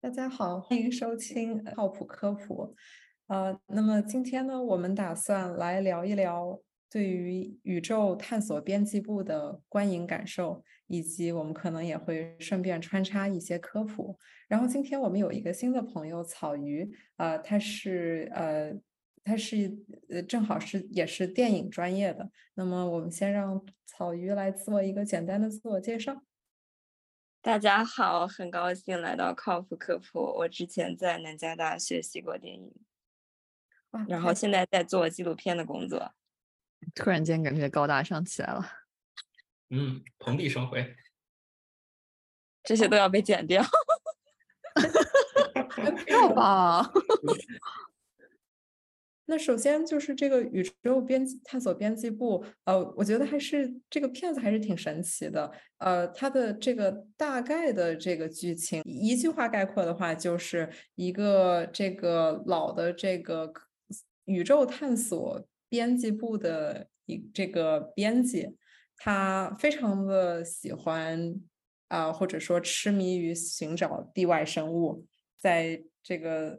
[0.00, 2.72] 大家好，欢迎收听靠谱科普。
[3.26, 6.56] 呃，那么今天呢，我们打算来聊一聊
[6.88, 14.16] 对于宇宙探索编辑部的观影感受，以及我们可能也会顺便穿插一些科普。
[14.46, 18.72] 然后今天我们有一个新的朋友草鱼，呃，他是呃，
[19.24, 19.76] 他是
[20.10, 22.30] 呃，正好是也是电影专业的。
[22.54, 26.22] 那么我们先让草鱼来做一个简单的自我介绍。
[27.48, 30.20] 大家好，很高兴来到靠谱科普。
[30.20, 32.70] 我之前在南加大学习过电影，
[34.06, 36.12] 然后现在在做纪录片的工作。
[36.94, 38.70] 突然间感觉高大上起来了。
[39.70, 40.94] 嗯，蓬荜生辉。
[42.64, 43.64] 这些都要被剪掉。
[46.08, 46.82] 要吧。
[49.30, 55.52] 那首先就是这个宇宙编辑探索编辑部，呃，我觉得还是这个片子还是挺神奇的。
[55.76, 63.52] 呃，它的这个大概的这个剧情，一句话概括的话，就是一个这个老的这个
[64.24, 68.56] 宇宙探索编辑部的一这个编辑，
[68.96, 71.34] 他非常的喜欢
[71.88, 75.04] 啊，或者说痴迷于寻找地外生物，
[75.36, 76.58] 在这个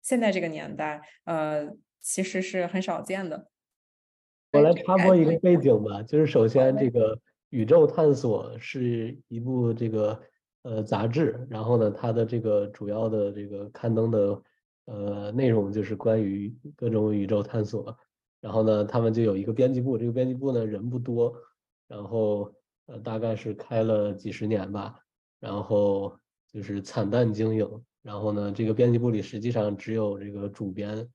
[0.00, 1.76] 现在这个年代，呃。
[2.08, 3.50] 其实是很少见的。
[4.52, 7.14] 我来插播一个背景吧，就是首先这个
[7.50, 10.18] 《宇宙探索》是一部这个
[10.62, 14.42] 呃杂志，然后呢，它的这个主要的这个刊登的
[14.86, 17.94] 呃内容就是关于各种宇宙探索。
[18.40, 21.36] 然后呢，他们就有一个编辑部，这个编辑部呢人不多，
[21.88, 22.50] 然后
[22.86, 24.98] 呃大概是开了几十年吧，
[25.40, 26.18] 然后
[26.50, 27.68] 就是惨淡经营。
[28.00, 31.06] 然后呢，这个编辑部里实际上只有这个主编。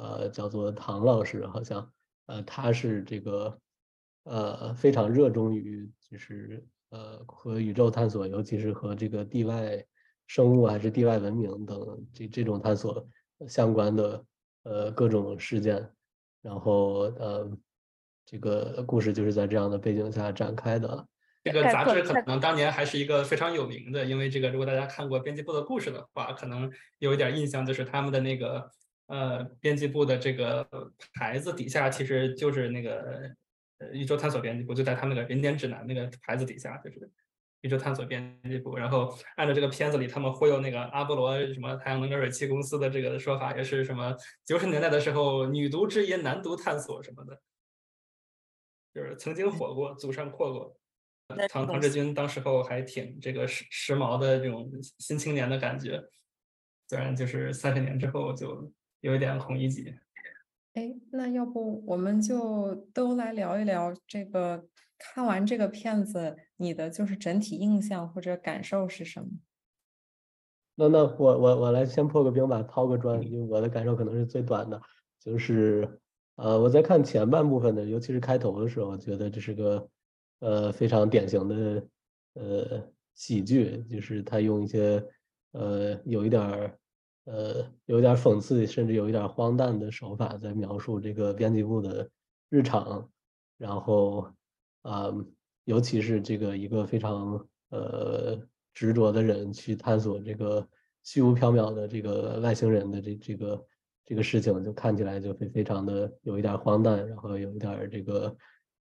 [0.00, 1.92] 呃，叫做唐老师，好像，
[2.26, 3.58] 呃，他是这个，
[4.22, 9.84] 呃，非常热衷于就是呃和宇宙探索，尤其是和这个地外
[10.28, 13.04] 生物还是地外文明等这这种探索
[13.48, 14.24] 相关的
[14.62, 15.90] 呃各种事件，
[16.42, 17.50] 然后呃
[18.24, 21.08] 这个故事就是在这样的背景下展开的。
[21.42, 26.70] 这个杂志可能当年还是一个非常有名的，因为这个如果大家看过编辑部的故事的话，可能
[27.00, 28.70] 有一点印象，就是他们的那个。
[29.08, 30.68] 呃，编辑部的这个
[31.14, 33.34] 牌子底下其实就是那个
[33.78, 37.10] 呃宇宙探索编辑部，就在他那个人间指南那个牌子底下，就是
[37.62, 38.76] 宇宙探索编辑部。
[38.76, 44.14] 然后按照这个片子里他们忽悠那个阿波罗什么太阳能热水器公司的这个说法，也是什么
[44.44, 47.40] 九十年代的时候女读之音男读探索什么的，
[48.92, 50.76] 就是曾经火过，祖上阔过。
[51.48, 55.98] 唐唐志军当时候还挺这个时时髦的这种新青年的感觉，
[56.90, 58.70] 虽然就是三十年之后就。
[59.00, 59.94] 有一点孔乙己。
[60.74, 69.28] 哎，那要不我们就都来聊一聊这个看完这个片子，你的就是整体印象或者感受是什么？
[70.76, 74.80] 那那我我我来先破个冰吧，抛个砖，因为我的感受可能是最短的，
[75.18, 76.00] 就是
[76.36, 79.88] 呃我在看前半部分的，尤其是开头的时候，觉得这是个
[80.38, 81.88] 呃非常典型的
[82.34, 85.04] 呃喜剧，就是他用一些
[85.52, 86.78] 呃有一点儿。
[87.30, 92.08] 呃，有点讽刺，甚至有一点荒诞的手法在描述这个编辑部的
[92.48, 93.06] 日常，
[93.58, 94.26] 然后
[94.80, 95.12] 啊，
[95.64, 98.40] 尤其是这个一个非常呃
[98.72, 100.66] 执着的人去探索这个
[101.02, 103.66] 虚无缥缈的这个外星人的这这个
[104.06, 108.34] 这个事情，就看起来就非非常的有一点荒诞，然后有一点这个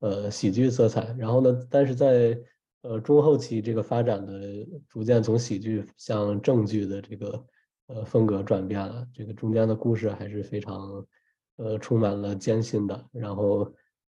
[0.00, 1.14] 呃喜剧色彩。
[1.16, 2.36] 然后呢，但是在
[2.80, 7.46] 呃中后期这个发展的逐渐从喜剧向正剧的这个。
[7.94, 11.06] 呃，风格转变了，这个中间的故事还是非常，
[11.56, 13.08] 呃，充满了艰辛的。
[13.12, 13.70] 然后，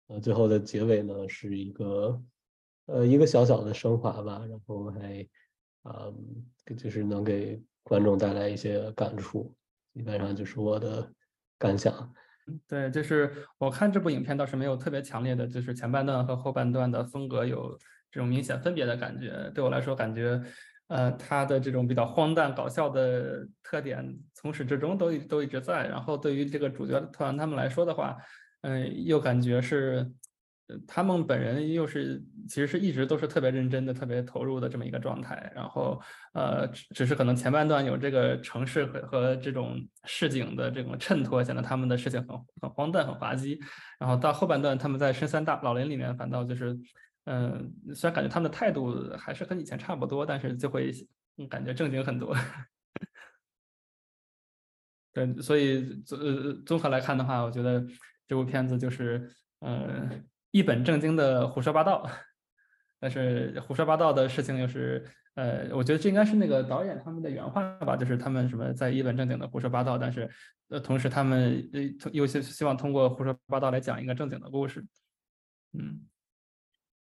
[0.08, 2.20] 呃，最后的结尾呢，是一个，
[2.88, 4.44] 呃，一个小小的升华吧。
[4.50, 5.28] 然后还，
[5.84, 6.12] 啊，
[6.76, 9.56] 就是能给观众带来一些感触。
[9.94, 11.08] 基本上就是我的
[11.60, 12.12] 感想。
[12.68, 17.78] 对，就是我看这部影片倒是没有特别强烈的，就是前半段和后半段的风格有
[18.10, 19.52] 这种明显分别的感觉。
[19.54, 20.42] 对我来说，感觉。
[20.88, 25.86] 呃，他的这种比较荒诞搞笑的特点，从始至终都一都一直在。
[25.86, 28.18] 然后对于这个主角团他们来说的话，
[28.62, 30.10] 嗯，又感觉是，
[30.88, 35.52] 他们本人又是其实是一直都是特别认真的、特别投入的这么一个状态。
[35.54, 36.02] 然后，
[36.34, 43.60] 呃，只是可能前半段有这个城市和和这种市井的这种衬托，显得他们的事情很很荒诞、很滑稽。
[44.00, 46.80] 然后到后半段，他们在深山大老林里面，反倒就是。
[47.30, 50.94] 嗯，虽然感觉他们的态度还是和以前差不多，但是就会
[51.50, 52.34] 感觉正经很多。
[55.12, 57.86] 对，所以综综合来看的话，我觉得
[58.28, 59.30] 这部片子就是
[59.60, 60.10] 呃
[60.52, 62.10] 一本正经的胡说八道，
[62.98, 70.30] 但是胡说八道的事情又是呃，我觉得这应该是那个导演他们的原话吧，就是他们什么在一本正经的胡说八道，但是
[70.70, 74.82] 呃，同时他们呃又希希望通过胡说八道来讲一个正经的故事。
[75.74, 76.08] 嗯，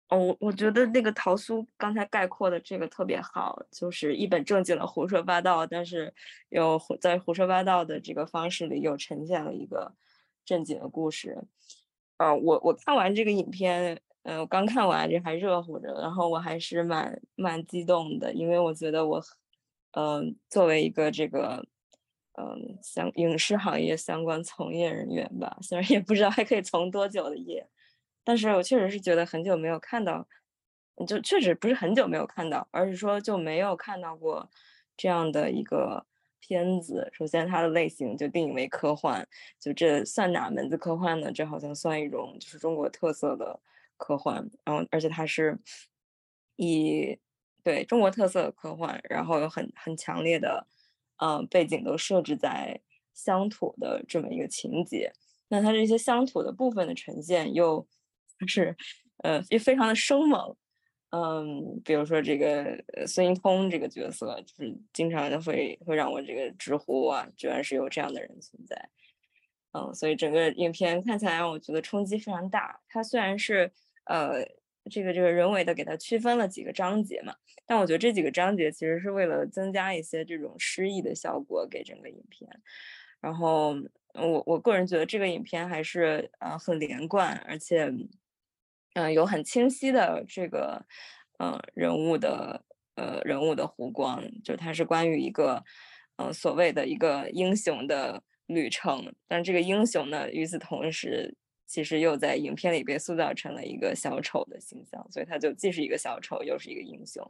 [0.09, 6.13] 哦，我我觉得那个桃酥刚才概括的这个特别好，就是一本正经的胡说八道，但是
[6.49, 9.93] 又在胡说八道的这个方式里又呈现了一个
[10.45, 11.43] 正经的故事。
[12.17, 14.01] 呃，我我看完这个影片。
[14.27, 19.21] 嗯，我刚看完这还热乎着，然后我还是蛮蛮激动的，因为我觉得我，
[19.91, 21.63] 嗯，作为一个这个，
[22.33, 27.63] 嗯，相影视行业相关从业人员吧，虽然也不知道还可以从多久的业，
[28.25, 30.27] 但是我确实是觉得很久没有看到，
[31.07, 34.49] 就确实不是很久没有看到，而是说就没有看到过
[34.97, 36.05] 这样的一个
[36.39, 37.09] 片子。
[37.13, 39.25] 首先，它的类型就定义为科幻，
[39.57, 41.31] 就这算哪门子科幻呢？
[41.31, 43.61] 这好像算一种就是中国特色的。
[43.97, 45.57] 科幻，然后而且它是
[46.57, 47.17] 以
[47.63, 50.67] 对中国特色的科幻，然后有很很强烈的，
[51.23, 52.81] 嗯，背景都设置在
[53.13, 55.13] 乡土的这么一个情节。
[55.47, 57.87] 那它这些乡土的部分的呈现又
[58.47, 58.75] 是，
[59.23, 60.55] 呃，也非常的生猛。
[61.11, 62.77] 嗯，比如说这个
[63.07, 68.89] 孙一通这个角色，就是经常会会让我这个直呼啊，居然是有这样的人存在。
[69.71, 72.79] 嗯，所以整个影片看起来让我觉得冲击非常大。
[72.89, 73.71] 它虽然是
[74.05, 74.43] 呃，
[74.89, 77.33] 这个这个人为的给它区分了几个章节嘛，
[77.65, 82.49] 但我觉得这几个章节其实是为了增加一些这种诗意的效果给整个影片。
[83.21, 83.75] 然后
[84.13, 87.91] 我我个人觉得这个影片还是呃很连贯，而且
[88.95, 90.85] 嗯有很清晰的这个
[91.37, 92.61] 呃人物的
[92.95, 95.63] 呃人物的弧光，就是它是关于一个
[96.17, 101.37] 嗯所谓的一个英雄的旅程，但这个英雄呢与此同时。
[101.67, 107.27] 其实又在影片里被塑造成了一个小丑的形象，所以他就既是一个小丑，又是一个英雄。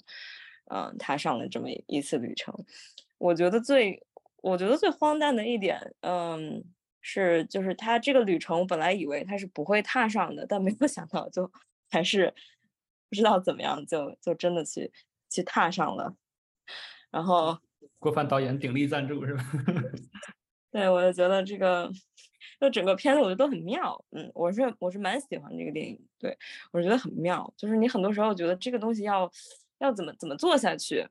[0.69, 2.53] 嗯，踏上了这么一次旅程。
[3.17, 3.97] 我觉得最，
[4.43, 6.61] 我觉得最荒诞的一点，嗯，
[7.07, 11.49] 是就是他这个旅程，本来以为他是不会踏上的，但没有想到就
[11.91, 12.33] 还是
[13.09, 14.91] 不知道怎么样，就就真的去
[15.29, 16.15] 去踏上了。
[17.11, 17.55] 然后，
[17.99, 19.45] 郭帆导演鼎力赞助是吧？
[20.71, 21.91] 对，我就觉得这个。
[22.57, 26.35] 就整个片子我觉得都很妙，嗯，我是我是蛮喜欢这个电影，对
[26.71, 27.53] 我觉得很妙。
[27.57, 29.29] 就是你很多时候觉得这个东西要
[29.79, 31.05] 要怎么怎么做下去，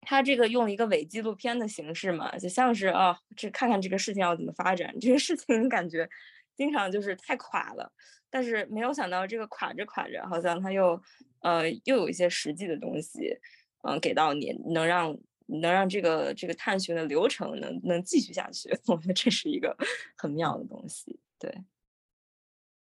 [0.00, 6.08] 他这个用一个伪纪录片的形式嘛，就像是啊，这看看这个事情要怎么发展，这个事情感觉
[6.56, 7.92] 经常就是太垮了，
[8.30, 11.00] 但是没有想到这个垮着垮着，好像他又
[11.40, 13.36] 呃又有一些实际的东西，
[13.82, 15.16] 嗯，给到你能让。
[15.50, 19.74] 能让这个这个探寻的流程能能继续下去， 我觉得这是一个
[20.14, 21.18] 很妙的东西。
[21.38, 21.50] 对，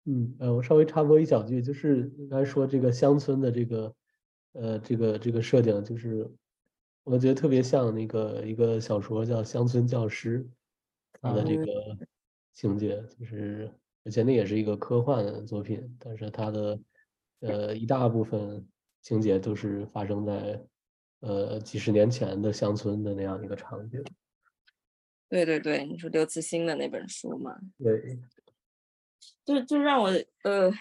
[0.05, 3.95] 嗯呃，我稍微插播一小句，就是刚才说这个乡村的这个
[4.55, 6.29] 呃这个这个设定，就是
[7.05, 10.45] 我觉得特别像那个一个小说叫《乡村教师》，
[11.21, 11.67] 它的这个
[12.55, 13.71] 情节就是，
[14.05, 16.81] 而且那也是一个科幻作品，但是它的
[17.41, 18.67] 呃一大部分
[19.03, 20.63] 情节都是发生在。
[21.23, 24.03] 呃，几十年前的乡村的那样一个场景。
[25.29, 27.55] 对对对，你说刘慈欣的那本书嘛？
[27.77, 28.19] 对，
[29.45, 30.09] 就就让我
[30.45, 30.73] 呃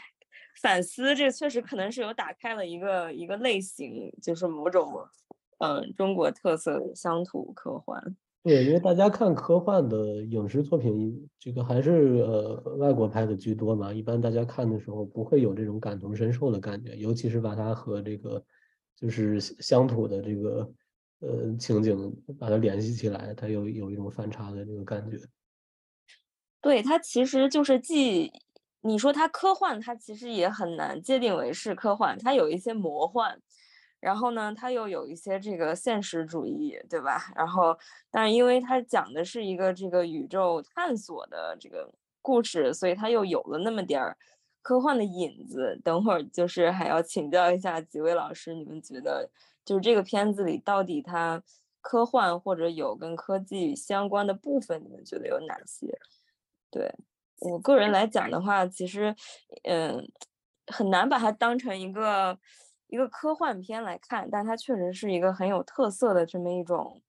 [0.61, 4.89] 反思，这确实可能是有打开了一个一个类型，就是某种
[5.59, 8.03] 嗯中国特色的乡土科幻。
[8.43, 18.43] 对，因为大家看科幻的影视作品，这个还是呃外国拍的居多嘛，一般大家看的时候不会有这种感同身受的感觉，尤其是把它和这个。
[19.01, 20.69] 就是乡土的这个
[21.21, 25.17] 呃情景，把它联系起来，它有有一种反差的这个感觉。
[26.59, 28.29] 对，它其实就是既
[28.81, 33.39] 你说它科幻，它其实也很难界定为是科幻，它有一些魔幻，
[33.99, 37.31] 然后呢，它又有一些这个现实主义，对吧？
[37.35, 37.77] 然后，
[38.09, 41.91] 但是因为它讲的是一个这个宇宙探索的这个
[42.21, 44.17] 故事，所以它又有了那么点儿。
[44.61, 49.27] 科幻的影子，等会儿就是还要请教一下几位老师，你们觉得
[49.63, 51.41] 就是这个片子里到底它
[51.81, 55.97] 科幻或者有跟科技相关的部分，你们觉得有哪些？
[56.69, 56.93] 对
[57.39, 59.15] 我个人来讲的话，其实
[59.63, 60.05] 嗯
[60.67, 62.37] 很难把它当成一个
[62.89, 67.01] 一个科幻片来看，但它确实是一个很有特色的这么一种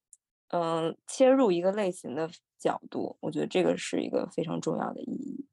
[0.48, 5.46] 嗯切入一个类型的角度，我觉得这个是一个非常重要的意义。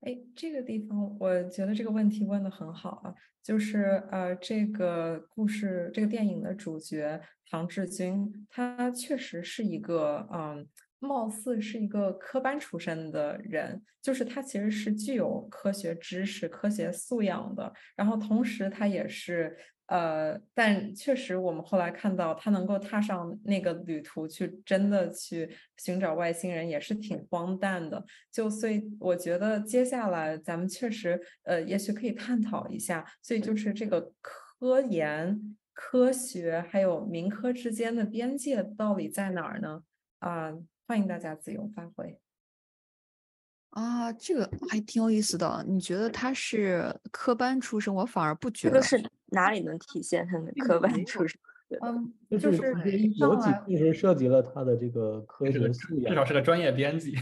[0.00, 28.02] 哎，这个地方我觉得这个问题问的很好啊，就是呃，这个故事这个电影的主角唐志军，他确实是一个嗯，貌似是一个科班出身的人，就是他其实是具有科学知识、科学素养的，然后同时他也是呃，但确实我们后来看到他能够踏上那个旅途去真的去寻找外星人，也是挺荒诞的。
[28.32, 39.82] 就所以我觉得接下来咱们确实呃，也许可以探讨一下，所以就是这个科研、科学还有民科之间的边界到底在哪儿呢？
[40.20, 40.50] 啊，
[40.86, 42.18] 欢迎大家自由发挥。
[43.70, 45.64] 啊，这个还挺有意思的。
[45.66, 48.74] 你觉得他是科班出身，我反而不觉得。
[48.74, 51.40] 这个是哪里能体现他的科班出身？
[51.82, 52.58] 嗯，就是
[53.16, 57.16] 有几部是涉及了他的这个科学素养，至少是个专业编辑。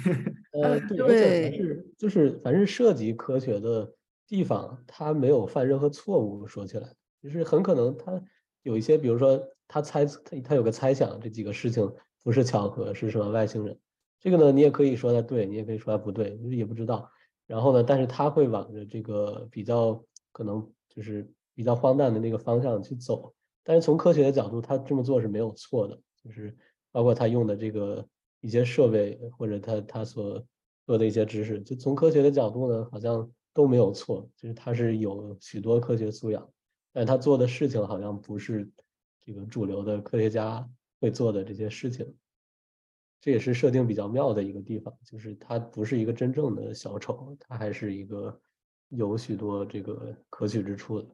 [0.52, 3.90] 呃，对，是就是凡是涉及科学的
[4.26, 6.47] 地方，他没有犯任何错误。
[6.47, 6.92] 说起来，
[7.23, 8.21] 就是很可能他
[8.62, 11.90] 有一些，比如说他猜他他有个猜想，这几个事情
[12.23, 13.79] 不是巧合，是什么外星人。
[14.21, 17.11] 这个呢，你也可以说它对，你也可以说它不对，就是也不知道。
[17.47, 23.35] 然后呢，但是他会往着这个比较可能就是比较荒诞的那个方向去走。
[23.64, 26.57] 但是从科学的角度，他这么做是没有错的，就是
[26.91, 28.07] 包括他用的这个
[28.41, 30.43] 一些设备或者他他所
[30.87, 34.29] 做的一些知识，就从科学的角度呢，好像都没有错。
[34.37, 36.49] 就是他是有许多科学素养，
[36.93, 38.71] 但他做的事情好像不是
[39.21, 40.69] 这个主流的科学家
[41.02, 42.16] 会做的这些事情。
[43.21, 48.40] 这也是设定比较妙的一个地方，就是他不是一个真正的小丑，他还是一个
[48.88, 51.09] 有许多这个可取之处的。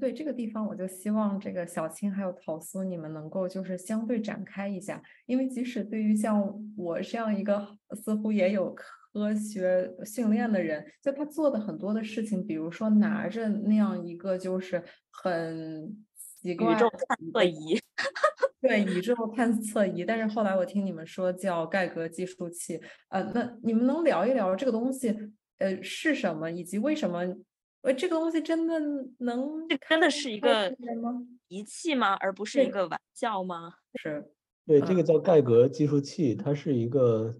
[0.00, 14.82] 对这个地方，我就希望这个小青还有桃苏，你们能够就是相对展开一下，因为即使对于像我这样一个似乎也有科学训练的人，就他做的很多的事情，比如说拿着那样一个就是
[15.12, 17.78] 很奇怪宇宙探测仪。
[18.60, 25.16] 对宇宙探测仪，但是后来我听你们说叫盖格计数器，呃，那你们能聊一聊这个东西，
[25.58, 27.20] 呃，是什么，以及为什么，
[27.82, 28.80] 呃，这个东西真的
[29.18, 30.74] 能，这真的是一个
[31.46, 32.14] 仪器吗？
[32.14, 33.72] 而不是一个玩笑吗？
[33.94, 34.28] 是，
[34.66, 37.32] 对，这个叫盖格计数器，它是一个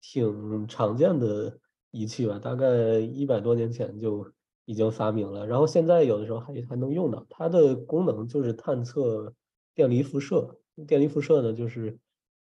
[0.00, 1.58] 挺常见的
[1.90, 4.24] 仪器吧，大概一百多年前就
[4.64, 9.34] 已经发明了，然后现在有的时候还还能用到，它的功能就是探测。
[9.74, 11.90] 电离辐射，电离辐射呢，就是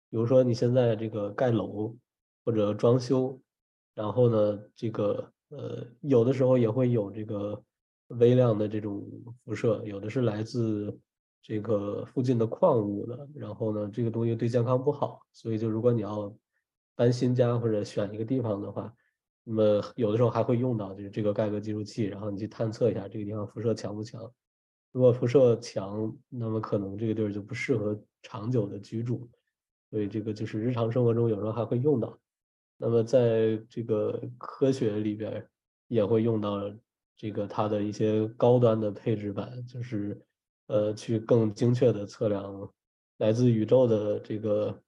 [0.10, 1.96] 比如说你现在这个盖楼
[2.44, 3.42] 或者装修，
[3.94, 7.64] 然后呢，这个呃有的时候也会有这个
[8.08, 9.06] 微量的这种
[9.46, 11.00] 辐射，有的是来自
[11.42, 16.36] 这个附近的矿物的，然后呢，这个东西对健康不好，所以就如果你要
[16.96, 18.94] 搬新家或者选一个地方的话，
[19.44, 24.32] 那么有的时候还会用到就是这个盖格计数器，然后你去探测一下这个地方辐射强不强。
[24.94, 29.30] 如果辐射强，那么可能这个地儿就不适合长久的居住，
[29.90, 32.20] 所以这个就是日常生活中有时候还会用到。
[32.78, 35.48] 那么在这个科学里边
[35.88, 36.60] 也会用到
[37.16, 40.20] 这个它的一些高端的配置版，就是
[40.68, 42.70] 呃去更精确的测量
[43.20, 44.84] 来自宇宙的这个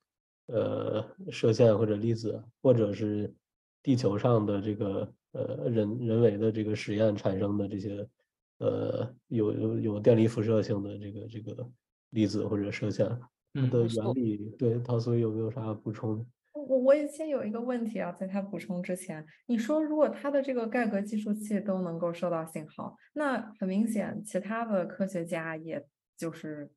[0.47, 3.33] 呃射线或者粒子，或者是
[3.81, 8.05] 地球上的这个呃人人为的这个实验产生的这些。
[8.63, 11.69] 呃，有有有电离辐射性的这个这个
[12.11, 13.05] 粒子或者射线
[13.69, 16.25] 的原理，对陶所有没有啥补充？
[16.53, 26.71] 我我也先有一个问题啊，在他补充之前，你说如果他的这个盖格计数器都能够收到信号，那很明显，其他的科学家也就是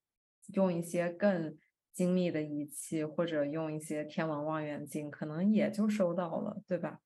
[0.55, 1.57] 用一些更
[1.93, 6.99] 精密的仪器或者用一些天文望远镜，可能也就收到了，对吧？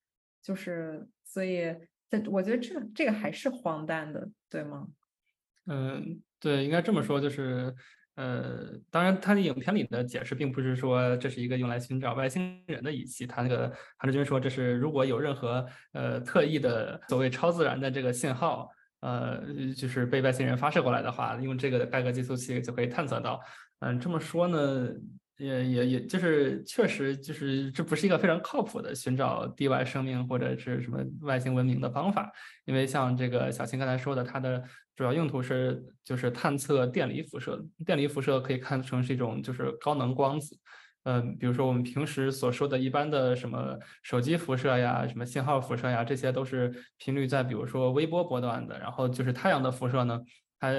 [0.43, 1.77] 就是所以。
[2.11, 4.89] 这我觉得这这个还是荒诞的，对吗？
[5.67, 7.73] 嗯，对，应该这么说，就是
[8.17, 18.69] 呃，当然，他的影片里的解释并不是说这是一个用来寻找外星人的仪器，他那个韩志军说，这是如果有任何呃特异的所谓超自然的这个信号，
[19.01, 19.41] 呃，
[19.77, 23.41] 就是被外星人发射过来的话，用这个盖格计数器就可以探测到。
[23.79, 24.89] 嗯，这么说呢？
[25.41, 32.31] 也也也就是确实就是这不是一个非常靠谱的寻找地外生命或者是什么外星文明的方法，
[32.67, 34.63] 因为像这个小青刚才说的，它的
[34.95, 40.57] 主要用途是就是探测电离辐射，电离辐射可以看成是一种就是高能光子，
[41.05, 50.21] 嗯，比如说我们平时所说的一般的什么手机辐射呀、什么信号辐射呀，这些都是频率在比如说微波波段的，然后就是太阳的辐射呢。
[50.63, 50.71] 它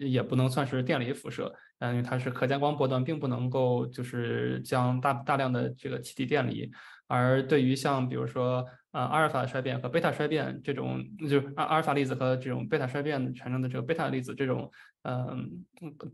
[0.00, 6.70] 也不能算是电离辐射，嗯，因为它是可见光波段，并不能够就是将大大量的这个气体电离
[7.08, 14.70] 而对于像比如说呃阿尔法衰变和贝塔衰变这种，就阿阿尔法粒子和这种贝塔衰变产生的这个贝塔粒子这种，
[15.02, 15.50] 嗯，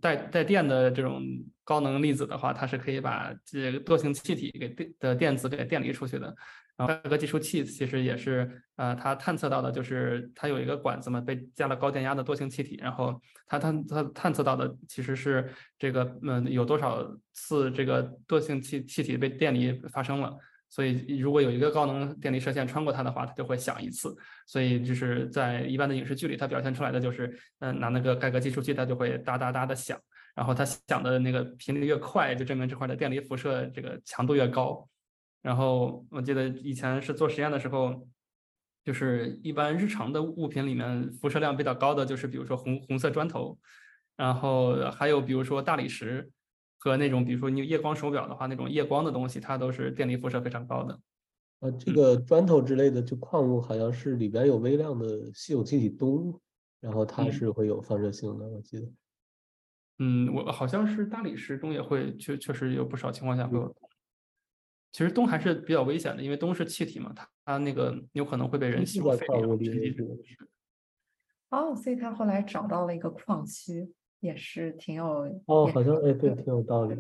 [0.01, 1.23] 带带电的这种
[1.65, 6.35] 高能粒子的话，它是可以把这个惰性气体给电的电子给电离出去的。
[6.77, 17.03] 然后盖格计数器其实也是，呃，它探测到的就是它有一个管子嘛，被加了高电压的惰性气体，然后它探它探测到的其实是这个，嗯，有多少
[17.33, 20.37] 次这个惰性气气体被电离发生了。
[20.69, 24.15] 所以如果有一个高能电离射线穿过它的话，它就会响一次。
[24.47, 29.99] 所以就是在一般的影视剧里，它表现出来的就是，嗯，拿那个盖格计数器，它就会哒哒哒的响，
[30.35, 34.87] 然后它响的那个频率越快，就证明这块的电离辐射这个强度越高。
[35.43, 38.09] 然后我记得以前是做实验的时候，
[38.85, 43.59] 就是一般日常的物品里面辐射量比较高的，就是比如说红红色砖头，
[44.17, 46.31] 然后还有比如说大理石
[46.79, 50.99] 和那种比如说你夜光手表的话，那种夜光的东西，它都是电离辐射非常高的。
[51.61, 56.39] 呃，这个砖头之类的就矿物好像是里边有微量的稀有气体氡，
[56.81, 58.87] 然后它是会有放射性的，我记得。
[59.99, 63.75] 嗯，我好像是大理石中也会确确实有不少情况下会有。
[64.93, 69.27] 其实东还是比较危险的，因为东是气体嘛，它它那个有可能会被人吸入肺
[69.59, 69.95] 里。
[71.51, 76.97] 哦，所以他后来找到了一个矿区，也是挺有哦，好像哎对，挺有道理。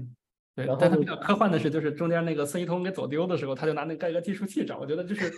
[0.55, 4.78] 对，但他比较科幻的是，就是中间那个孙一通给走丢的时候，他就拿那个盖个计数器找。
[4.78, 5.31] 我觉得就是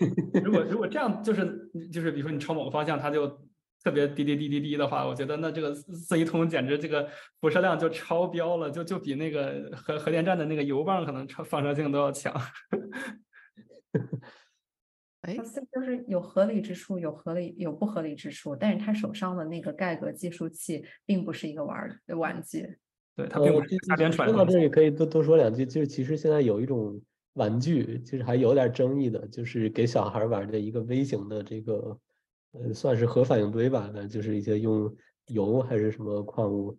[0.44, 3.40] 如果如果这样，就是就是比如说你朝某个方向，他就。
[3.84, 7.08] 特别滴滴滴滴滴的话，我觉得那这个四一通简直这个
[7.40, 12.34] 辐射量就超标了，就就比那个核核电站的那个油棒可能超放射性都要强。
[15.22, 22.78] 哎，就是有合理之处，有合理有不合理之处，但是他手上的那个盖格计数器并不是一个玩玩具。
[23.16, 24.32] 对，他并不是瞎编出来的。
[24.32, 27.00] 说到这里可以多多说两句，就是其实现在有一种
[27.34, 31.98] 玩具，其实还有点争议的，就是给小孩玩的一个微型的这个。
[32.52, 34.94] 呃，算是核反应堆吧，那就是一些用
[35.26, 36.76] 油还是什么矿物，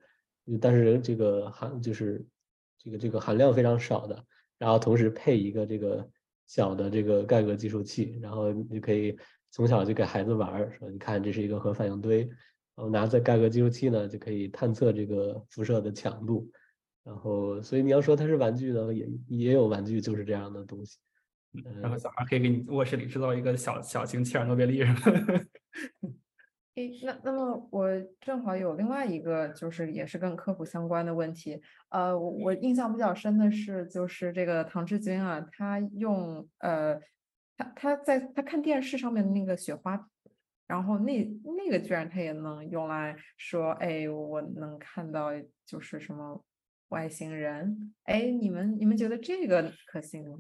[0.60, 2.26] 但是这个含就是
[2.78, 4.26] 这个这个含量非常少的，
[4.58, 6.10] 然后同时配一个这个
[6.48, 9.16] 小的这个盖格计数器，然后你可以
[9.52, 12.22] 从小就给孩子玩，说你看这是一个核反应堆，
[12.76, 16.50] 然后拿着盖格计数器呢就可以探测这个辐射的强度，
[17.04, 20.98] 然后所以你要说它是玩具呢，也也有玩具就是这样的东西。
[21.82, 25.02] 然后小孩可以给你卧室里制造一个小小型切尔诺贝利，是吗？
[26.80, 27.90] 诶，那那么我
[28.22, 31.62] 正好有另外一个，就是也是跟科普相关的问题。
[31.90, 36.98] 呃，我我印象比较深的是，就是这个唐志军啊，他用呃，
[37.58, 40.08] 他他在他看电视上面的那个雪花，
[40.68, 41.22] 然后那
[41.58, 45.32] 那个居然他也能用来说，哎，我能看到
[45.66, 46.42] 就是什么
[46.88, 47.94] 外星人。
[48.04, 50.40] 哎，你们你们觉得这个可信吗？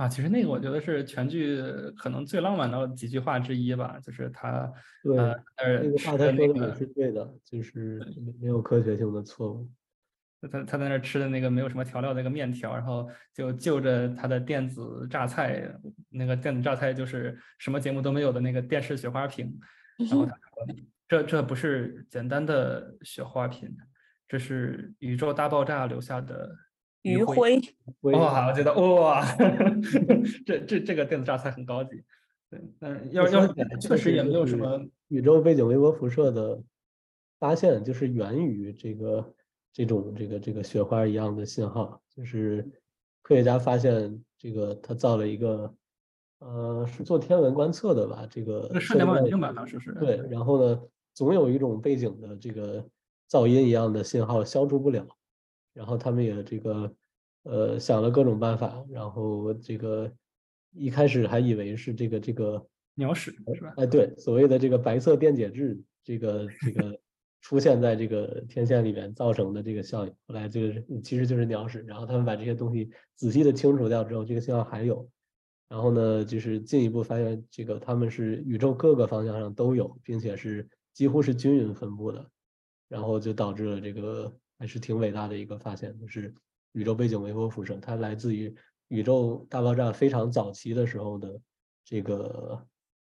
[0.00, 1.60] 啊，其实那个我觉得是全剧
[1.94, 8.00] 可能最浪漫的几句话之一吧，就是他，对，那个话他说的也是对的，就是
[8.40, 9.70] 没有科学性的错误。
[10.50, 15.70] 他他在那吃的那个没有什么调料那个面条，然后就就着他的电子榨菜，
[16.08, 19.54] 那个电子榨菜就是什么节目都没有的那个电视雪花屏，
[20.00, 20.74] 然后他说，
[21.06, 23.70] 这这不是简单的雪花屏，
[24.26, 26.56] 这是宇宙大爆炸留下的。
[27.02, 27.60] 余晖
[28.00, 29.24] 哇，我觉得哇，
[30.46, 32.02] 这这这个电子榨菜很高级。
[32.50, 33.46] 对，但要要
[33.80, 36.60] 确实也没有什么宇宙背景微波辐射的
[37.38, 39.34] 发现，就是源于这个
[39.72, 42.00] 这种这个这个雪花一样的信号。
[42.08, 42.68] 就是
[43.22, 45.72] 科学家发现这个，他造了一个
[46.40, 48.26] 呃，是做天文观测的吧？
[48.28, 49.92] 这个射电望远镜吧，当时是。
[49.94, 50.82] 对，然后呢，
[51.14, 52.84] 总有一种背景的这个
[53.30, 55.06] 噪音一样的信号消除不了。
[55.72, 56.94] 然后他们也这个，
[57.44, 60.12] 呃，想了各种办法，然后这个
[60.72, 63.72] 一开始还以为是这个这个鸟屎是吧？
[63.76, 66.98] 哎，对，所谓的这个白色电解质，这个这个
[67.40, 71.82] 出现在这个天线里面造成的这个效应，后来就是其实就是鸟屎。
[71.86, 75.08] 然后他们把这些东西仔细的清除掉之后，这个信号还有。
[75.68, 82.28] 然后呢，就是进一步发现这个他们是宇宙各个方向上都有，并且是几乎是均匀分布的，
[82.88, 84.36] 然后就导致了这个。
[84.60, 86.32] 还是挺伟大的一个发现，就是
[86.72, 88.54] 宇宙背景微波辐射，它来自于
[88.88, 91.40] 宇宙大爆炸非常早期的时候的
[91.82, 92.66] 这个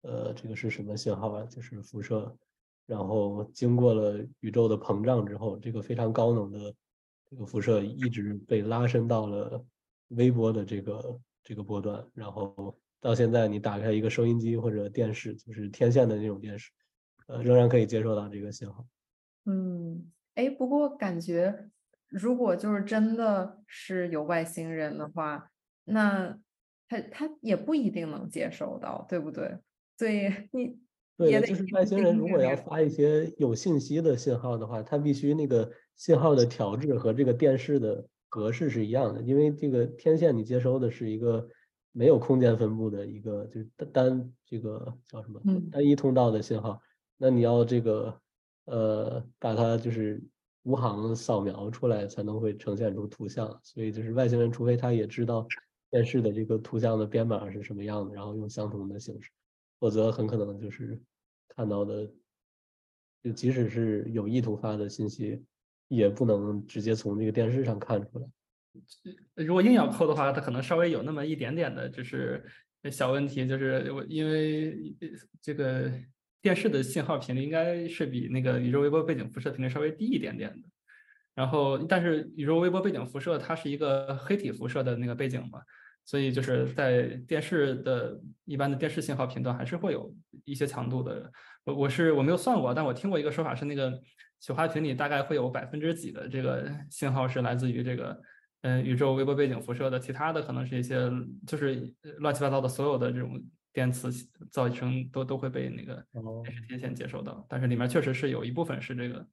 [0.04, 1.44] 呃，这个是什么信号啊？
[1.48, 2.38] 就是辐射，
[2.86, 6.72] 然后经过了宇宙的膨胀之后，这个非常高能的
[7.28, 9.66] 这个辐射一直被拉伸到了
[10.10, 16.70] 微波的这个这个波段，然后到现在你打开一个收音机或者电视，就是天线的那种电视，
[17.26, 18.86] 呃，仍然可以接收到这个信号。
[19.46, 20.12] 嗯。
[20.36, 21.70] 哎，不过感觉
[22.08, 25.50] 如果就是真的是有外星人的话，
[25.86, 26.38] 那
[26.88, 29.58] 他他也不一定能接收到，对不对？
[29.98, 30.78] 所以你
[31.18, 41.48] 对的，就是外星人如果要发一些有信息的信号的话，他必须那个信号的调制和这个电视的格式是一样的，因为这个天线你接收的是一个
[41.92, 46.82] 没有空间分布的一个就是单单这个叫什么嗯单一通道的信号，
[47.18, 48.20] 那你要这个
[48.66, 50.22] 呃把它就是
[50.64, 55.48] 无行扫描出来才能会呈现出图像，所以就是外星人除非他也知道
[55.90, 59.30] 电视的这个图像的编码是什么样的，然后用相同的形式。
[59.80, 61.02] 否则很可能就是
[61.48, 62.08] 看到的，
[63.24, 65.44] 就即使是有意图发的信息，
[65.88, 68.28] 也不能直接从这个电视上看出来。
[69.34, 72.46] 如果硬要抠的话，它可能稍微有那么一点点的，就是
[72.92, 74.96] 小问题，就是我因为
[75.42, 75.92] 这个
[76.42, 80.68] 电视的信号频率应该是比那个宇宙微波背景辐射频率稍微低一点点的。
[81.34, 85.62] 然后，但是宇宙微波背景辐射它是一个黑体辐射的那个背景嘛，
[86.04, 91.32] 所以就是在电视的一般的电视信号频段还是会有一些强度的。
[91.64, 93.98] 我我是我没有算过，但我听过一个说法是那个
[94.42, 98.20] 雪花群里大概会有百分之几的这个信号是来自于这个
[98.64, 101.10] 嗯宇宙微波背景辐射的，其他的可能是一些
[101.48, 103.42] 就是呃乱七八糟的所有的这种
[103.74, 104.10] 电磁
[104.52, 109.28] 噪声都都会被那个哦电视天线接收到，但是里面确实是有一部分是这个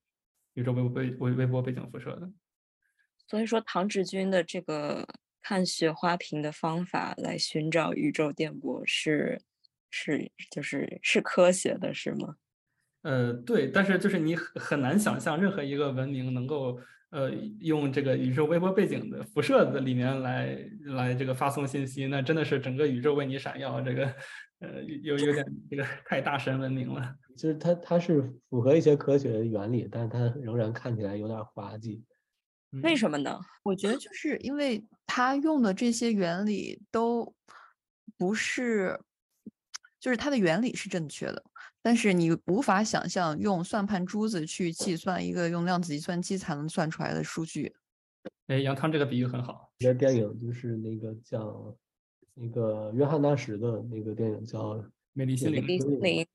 [0.54, 2.30] 宇宙微波微微波背景辐射的。
[3.26, 5.06] 所以说，唐志军的这个
[5.42, 9.40] 看雪花屏的方法来寻找宇宙电波是
[9.90, 12.36] 是就是是科学的，是吗？
[13.02, 24.06] 呃，对，但是就是你很很难想象任何一个文明能够呃用这个宇宙微波背景的辐射的里面来来这个发送信息，那真的是整个宇宙为你闪耀，这个
[24.60, 27.14] 呃有有点这个太大神文明了。
[27.36, 32.02] 就是它它是符合一些科学原理，但是它仍然看起来有点滑稽。
[32.82, 33.38] 为嗯什么呢？
[33.62, 37.34] 我觉得就是因为它用的这些原理都
[38.18, 39.00] 不是，
[39.98, 41.42] 就是它的原理是正确的，
[41.82, 47.74] 但是你无法想象用算盘珠子去计算一个用量子计算机才能算出来的数据。
[48.48, 49.70] 哎，杨康这个比喻很好。
[49.78, 51.76] 一个电影就是那个叫
[52.34, 56.26] 那个约翰纳什的那个电影叫美丽心灵李嗯林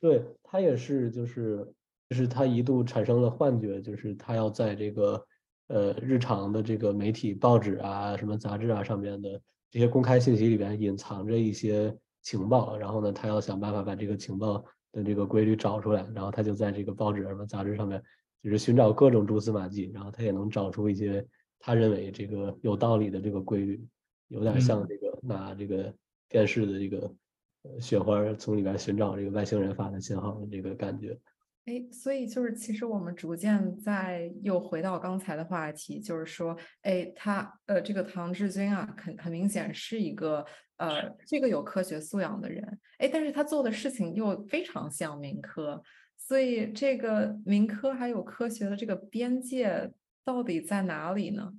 [0.00, 1.66] 对他也是，就是
[2.08, 5.26] 就是他一度产生了幻觉，就是他要在这个
[5.68, 18.02] 呃日常的这个媒体、报纸啊、什么杂志啊上面的这些公开信息里边隐藏着一些情报，然后呢，他要想办法把这个情报的这个规律找出来，然后他就在这个报纸什么杂志上面，
[18.42, 21.26] 就是寻找各种蛛丝马迹，然后他也能找出一些
[21.58, 23.84] 他认为这个有道理的这个规律，
[24.28, 25.94] 有点像嗯这个拿这个
[26.28, 27.14] 电视的这个
[27.62, 31.18] 呃雪花从里边寻找这个外星人发的信号的这个感觉。
[31.64, 40.44] 哎，所以就是，其实我们逐渐在又回到刚才的话题，就是说，哎，他呃，这个唐志军啊，很很明显是一个
[40.78, 45.80] 呃，这个有科学素养的人，哎，但是他做的事情又非常像民科，
[46.16, 49.92] 所以这个民科还有科学的这个边界
[50.24, 51.52] 到底在哪里呢？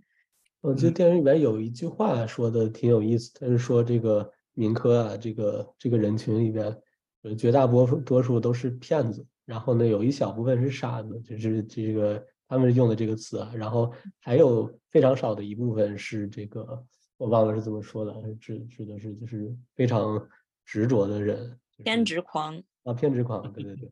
[0.60, 0.94] 我记得嗯。
[0.94, 6.78] 电影里边有一句话说的挺有意思，他是说这个民科啊，这个这个人群里边，
[7.22, 16.86] 呃，绝大多数多数都是骗子，然后呢，有一小部分是傻子，就是这个他们用的这个词啊，然后还有非常少的一部分是这个
[17.18, 20.28] 我忘了是怎么说的，指指的是就是非常
[20.66, 21.38] 执着的人，
[21.72, 22.62] 就是偏执狂。
[22.84, 23.92] 啊，偏执狂，对对对。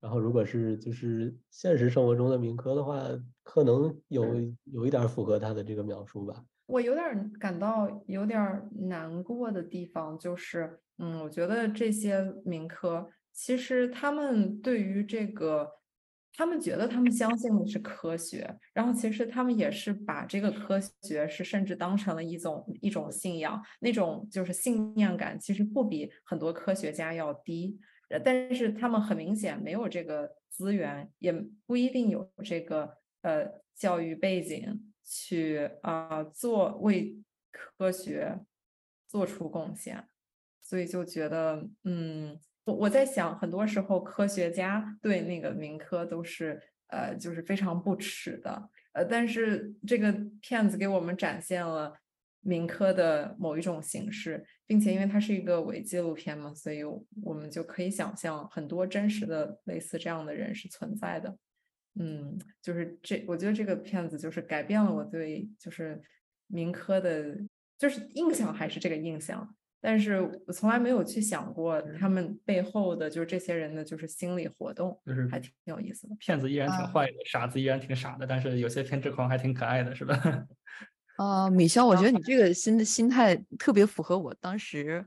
[0.00, 3.06] 然后，如果是就是现实生活中的民科的话，
[3.44, 4.24] 可能有
[4.64, 6.44] 有一点儿符合他的这个描述吧。
[6.66, 15.70] 我有点儿感到有点儿难过的地方就是，嗯，我觉得这些民科其实他们对于这个，
[16.34, 27.78] 他们觉得他们相信的是科学，然后其实他们也是把这个科学是甚至当成了一种一种信仰，那种就是信念感其实不比很多科学家要低。
[28.22, 31.32] 但是他们很明显没有这个资源，也
[31.64, 37.18] 不一定有这个呃教育背景去啊、做为
[37.50, 38.40] 科学
[39.08, 40.06] 做出贡献，
[40.60, 51.96] 所以就觉得嗯，我我在想，很多时候科学家对那个民科都是呃就是非常不耻的，呃，但是这个片子给我们展现了。
[52.44, 56.82] 民科的某一种形式，并且因为它是一个伪纪录片嘛，所以
[57.22, 61.38] 我们就可以想象很多真实的类似这样的人是存在的。
[62.00, 66.02] 嗯，就是这，我觉得这个片子就是改变了我对就是
[66.48, 67.38] 民科的，
[67.78, 76.14] 就是印象还是这个印象，但是我从来没有去想过他们背后的就是这些人的就是心理活动，就是还挺有意思的。
[76.20, 80.16] 骗子依然挺啊坏的，傻子依然挺傻的，但是有些偏执狂还挺可爱的，是吧？
[81.18, 85.04] 啊，米肖，我觉得你这个心的心态特别符合我当时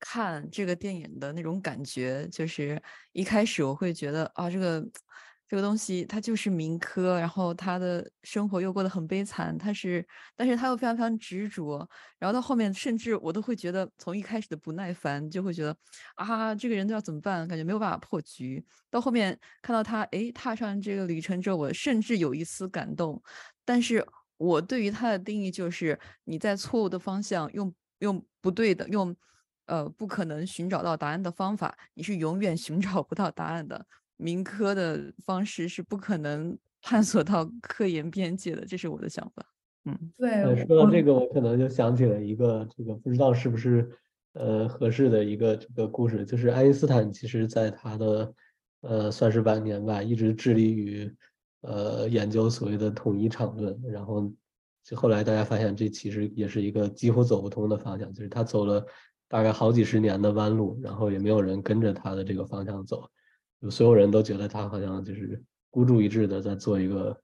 [0.00, 2.80] 看这个电影的那种感觉，就是
[3.12, 4.84] 一开始我会觉得啊，这个
[5.48, 10.06] 这个东西它就是民科，然后他的生活又过得很悲惨，他是，
[10.36, 15.76] 但是他又非常非常执着，然后到后面甚至我都会觉得从一开始的不耐烦，就会觉得
[16.14, 17.48] 啊，这个人都要怎么办？
[17.48, 18.64] 感觉没有办法破局。
[18.90, 23.20] 到后面看到他哎踏上这个旅程之后，我甚至有一丝感动，
[23.64, 24.06] 但是。
[24.40, 29.12] 我对于他的定义就是，你在错误的方向用用不对的用，
[29.66, 33.84] 呃，不可能寻找到答案的方法，你是永远寻找不到答案的。
[34.18, 39.42] 民科的方式是不可能探索到科研边界的，这是我的想法。
[39.86, 40.66] 嗯，对。
[40.66, 43.90] 说到这个，我可能就想起了一个这个不知道是不是
[44.34, 48.34] 呃合适的一个这个故事，就是爱因斯坦其实在他的
[48.82, 51.10] 呃算是晚年吧，一直致力于。
[51.62, 54.32] 呃，研究所谓的统一场论，然后
[54.84, 58.86] 就后来大家发现，这其实也是一个几乎走不通的方向，就是他走了
[59.26, 63.10] 大概好几十年的弯路，然后也没有人跟着他的这个方向走，
[63.60, 67.20] 就所有人都觉得他好像就是孤注一掷的在做一个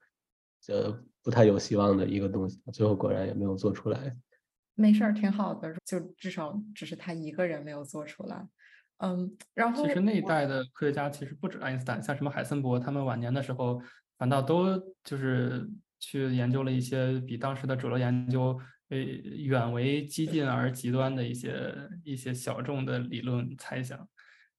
[0.68, 4.16] 呃不太有希望的一个东西，最后果然也没有做出来。
[4.74, 8.48] 没事儿，挺好的，就至少只是他一个人没有做出来。
[8.98, 13.80] 嗯，然后其实那一代的科学家其实不止爱因斯坦，像什么海森伯，他们晚年的时候。
[14.16, 15.68] 反倒都就是
[15.98, 18.56] 去研究了一些比当时的主流研究
[18.88, 24.08] 呃远为激进而极端的一些一些小众的理论猜想，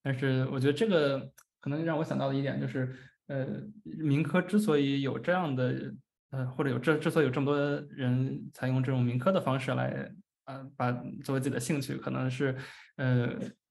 [0.04, 1.32] 但是我觉得这个
[1.66, 3.48] 可能让我想到的一点就是，呃，
[3.84, 5.92] 民科之所以有这样的
[6.30, 7.58] 呃或者有这之所以有这么多
[7.90, 10.12] 人采用这种民科的方式来
[10.46, 10.92] 呃把
[11.24, 12.56] 作为自己的兴趣，可能是
[12.98, 13.30] 呃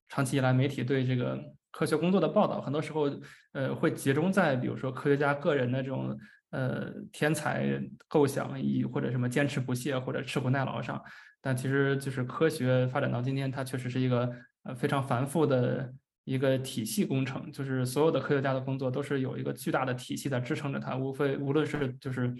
[0.08, 1.40] 长期以来媒体对这个。
[1.76, 3.10] 科学工作的报道，很多时候，
[3.50, 6.16] 呃，会集中在比如说科学家个人的这种
[6.50, 11.02] 呃天才构想，以或者什么坚持不懈或者吃苦耐劳上。
[11.42, 15.92] 但其实就是科学发展到今天，它确实是一个呃非常繁复的
[16.24, 22.34] 一个体系工程，就是所有的科学家的工作都是有一个巨大的体系在支撑着它，无非无论是就是。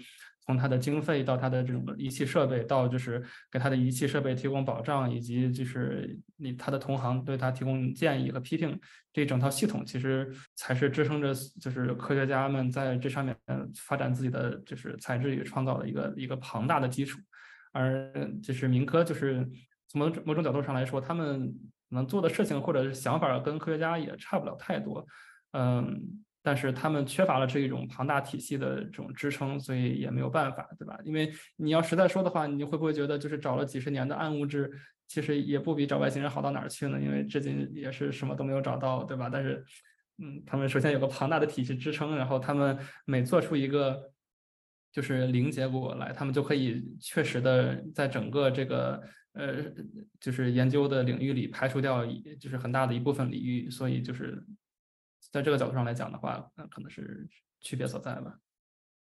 [0.47, 3.19] 从它的经费到它的这种仪器设备，到就是
[3.51, 8.79] 给它的仪器设备提供保障，以及就是你它的同行对它提供建议和批评，
[9.11, 13.35] 这一整套系统其实才是支撑着就是科学家们在这上面
[13.75, 17.19] 发展自己的就是材质与创造的一个一个庞大的基础。
[17.71, 19.49] 而就是民科就是
[19.87, 21.51] 从某某种角度上来说，他们
[21.95, 25.03] 能做的事情或者是想法跟科学家也差不了太多，
[25.53, 26.21] 嗯。
[26.47, 30.95] 但是他们缺乏了这一种庞大体系的这种支撑，所以也没有办法，对吧？
[31.03, 34.71] 因为你要实在说的话，你会不会觉得就是找了几十年的暗物质，
[35.07, 37.01] 其实也不比找外星人好到哪儿去呢？
[37.01, 39.27] 因为至今也是什么都没有找到，对吧？
[39.27, 39.65] 但是，
[40.19, 44.11] 嗯，他们首先有个庞大的体系支撑，然后他们每做出一个
[44.91, 49.01] 就是零结果来，他们就可以确实的在整个这个
[49.35, 49.71] 呃
[50.19, 52.03] 就是研究的领域里排除掉
[52.39, 54.43] 就是很大的一部分领域，所以就是。
[55.31, 57.27] 在这个角度上来讲的话，那可能是
[57.59, 58.39] 区别所在吧。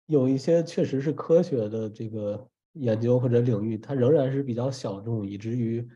[0.08, 5.88] 有一些确实是科学的这个研究或者领域，它仍然是比较小众，以至于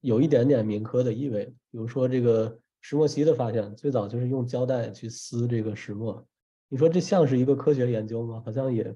[0.00, 1.46] 有一点点民科的意味。
[1.70, 6.26] 比如说这个石墨烯的发现，最早就是用胶带去撕这个石墨。
[6.68, 8.42] 你说这像是一个科学研究吗？
[8.44, 8.94] 好像也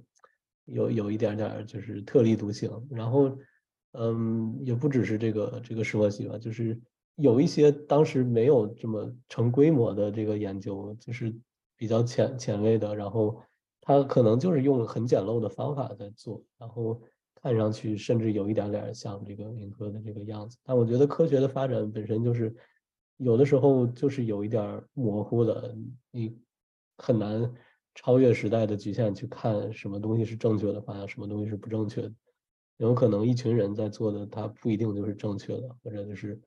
[0.67, 2.69] 有有一点点就是特立独行。
[2.91, 3.39] 然后，
[3.93, 6.81] 嗯，也不只是这个这个石墨烯吧，就是。
[7.17, 11.33] 有一些当时没有这么成规模的这个研究，就是
[11.77, 13.39] 比较前前卫的，然后
[13.83, 16.99] 他可能就是用很简陋的方法在做，然后
[17.35, 20.57] 看上去甚至有一点点像这个民科的这个样子。
[20.65, 22.53] 但我觉得科学的发展本身就是
[23.19, 25.77] 有的时候就是有一点模糊的，
[26.11, 26.35] 你
[26.97, 27.53] 很难
[27.95, 32.13] 超越时代的局限去看什么东西是正确的方向，什么东西是不正确的。
[32.83, 36.41] 有可能一群人在做的，它不一定就是正确的，或者就是。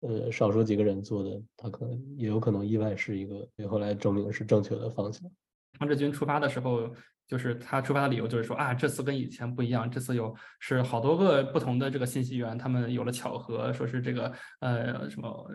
[0.00, 5.28] 呃，少数几个人做的，他可能也有可能意外是一个，后来证明是正确的方向。
[5.76, 6.88] 张志军出发的时候，
[7.26, 15.50] 就是他出发的理由就是说啊，这次跟以前不一样，这次有是好多个不同的这个信息源，他们有了巧合，说是这个呃什么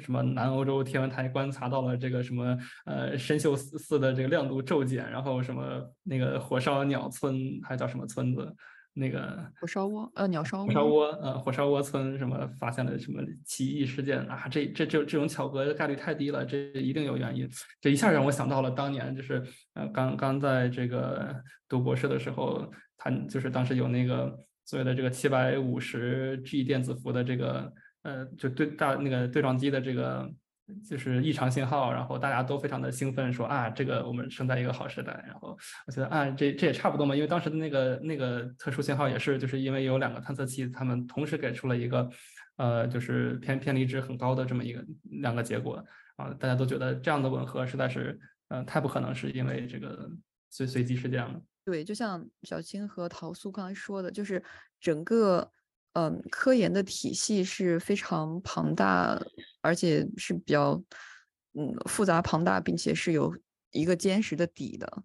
[0.00, 8.56] 什么南欧洲天文台观察到了这个什么呃深锈四的这个亮度骤减，然后什么那个火烧鸟村还叫什么村子？
[8.92, 14.48] 那个火烧窝，呃，鸟烧火烧窝，呃，火烧窝村什么发现了什么奇异事件啊？
[14.48, 17.48] 这这这这种巧合的概率太低了，这一定有原因。
[17.80, 19.42] 这一下让我想到了当年，就是
[19.74, 21.34] 呃，刚刚在这个
[21.68, 27.72] 读博士的时候，他就是当时有那个所谓的这个七百五十 G 电子伏的这个
[28.02, 30.28] 呃，就对大那个对撞机的这个
[30.84, 35.24] 就是异常信号，然后大家都非常的兴奋，说啊，这个我们生在一个好时代。
[35.26, 35.56] 然后
[35.86, 42.08] 我觉得啊，这这也差不多嘛，因为当时的那个那个特殊信号也是，就是因为有两个探测器，他们同时给出了一个
[42.56, 44.84] 呃，就是偏偏离值很高的这么一个
[45.22, 45.84] 两个结果
[46.16, 50.10] 啊，大家都觉得这样的吻合实在是呃太不可能是因为这个
[50.50, 51.40] 随随机事件了。
[51.64, 54.42] 对，就像小青和陶苏刚才说的，就是
[54.80, 55.50] 整个。
[55.94, 59.20] 嗯，科研的体系是非常庞大，
[59.60, 60.72] 而且是比较
[61.54, 63.34] 嗯复杂庞大，并且是有
[63.72, 65.02] 一个坚实的底的。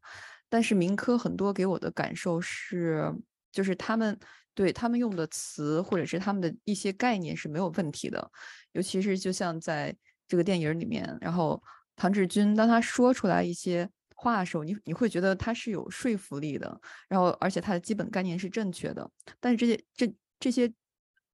[0.49, 3.13] 但是民科很多给我的感受是，
[3.51, 4.17] 就是他们
[4.53, 8.31] 对他们用的词或者是他们的一些概念是没有问题的。
[8.71, 9.95] 尤其是就像在
[10.27, 11.61] 这个电影里面，然后
[11.95, 19.09] 唐志军当他说出来一些话的时候，你你会觉得他是有说服力的，然后而且他的基本概念是正确的。
[19.39, 20.15] 但是这些这。
[20.37, 20.71] 这些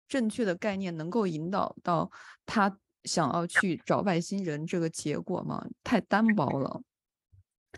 [0.08, 2.10] 正确的概念能够引导到
[2.46, 5.66] 他想要去找外星人这个结果吗？
[5.84, 6.82] 太单薄了。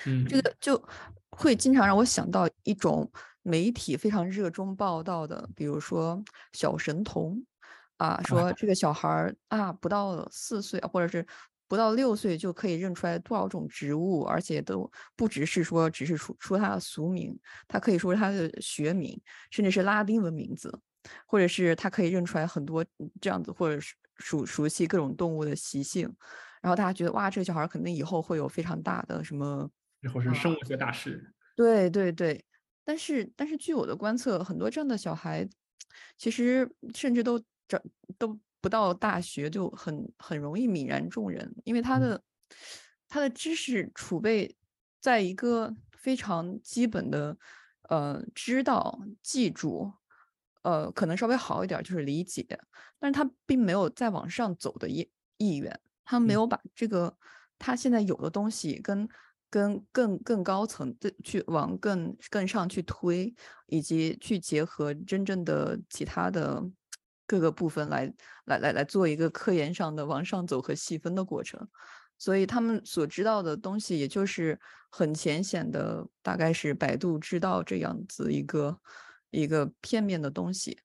[0.05, 0.81] 嗯，这个就
[1.29, 7.45] 会经常让我想到一种媒体非常热衷报道的，比如说小神童
[7.97, 11.25] 啊，说这个小孩儿啊不到四岁或者是
[11.67, 19.19] 不到六岁就可以认出来多少种植物，而且都不只是说只是说说他的俗名，他可以说他的学名，
[19.51, 20.79] 甚至是拉丁文名字。
[21.27, 22.85] 或者是他可以认出来很多
[23.19, 26.13] 这样子，或者是熟熟悉各种动物的习性，
[26.61, 29.69] 然后大家觉得哇，这个小孩肯定以后会有非常大的什么，
[30.01, 31.33] 以后是生物学大师。
[31.55, 32.43] 对对对，
[32.83, 35.47] 但是但是据我的观测，很多这样的小孩，
[36.17, 37.81] 其实甚至都长
[38.17, 42.21] 都不到大学就很很容易泯然众人，因为他的
[43.07, 44.55] 他的知识储备
[44.99, 47.37] 在一个非常基本的
[47.89, 49.91] 呃知道记住。
[50.63, 52.45] 呃，可能稍微好一点，就是理解，
[52.99, 57.15] 但是他并没有再往上走的意意愿，他没有把这个
[57.59, 59.07] 他现在有的东西跟
[59.49, 63.35] 跟更更高层的去往更更上去推，
[63.67, 66.63] 以及去结合真正的其他的
[67.27, 68.13] 各个部分来
[68.45, 71.67] 来来来做一个科研上的往上走和细分的过程，
[72.17, 74.57] 所以他们所知道的东西也就是
[74.89, 78.79] 很浅显的，大概是百度知道这样子一个。
[79.33, 80.77] 一个片面的东西，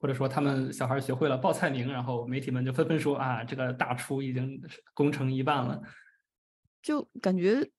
[0.00, 4.58] 或者说他们小孩学会了报菜名，然后媒体们就纷纷说啊，这个大厨已经
[4.94, 5.80] 功成一半了。
[6.82, 7.70] 就感觉，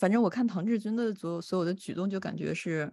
[0.00, 2.90] 反正我看唐志军的所所有的举动，就感觉是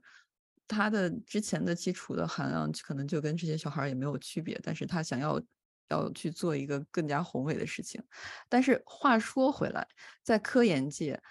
[0.67, 5.41] 他的之前的基础的含量可能就跟这些小孩也没有区别，但是他想要
[5.87, 8.03] 要去做一个更加宏伟的事情。
[8.49, 9.87] 但是话说回来，
[10.23, 11.21] 在科研界，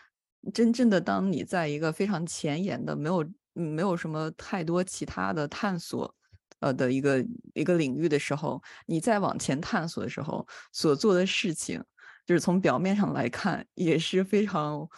[0.54, 3.30] 真正的当你在一个非常前沿的没有。
[3.54, 6.14] 嗯，没有什么太多其他的探索，
[6.60, 11.82] 呃的一个一个领域的时候，你再往前探索的时候，所做的事情，
[12.26, 14.88] 就是从表面上来看，也是非常，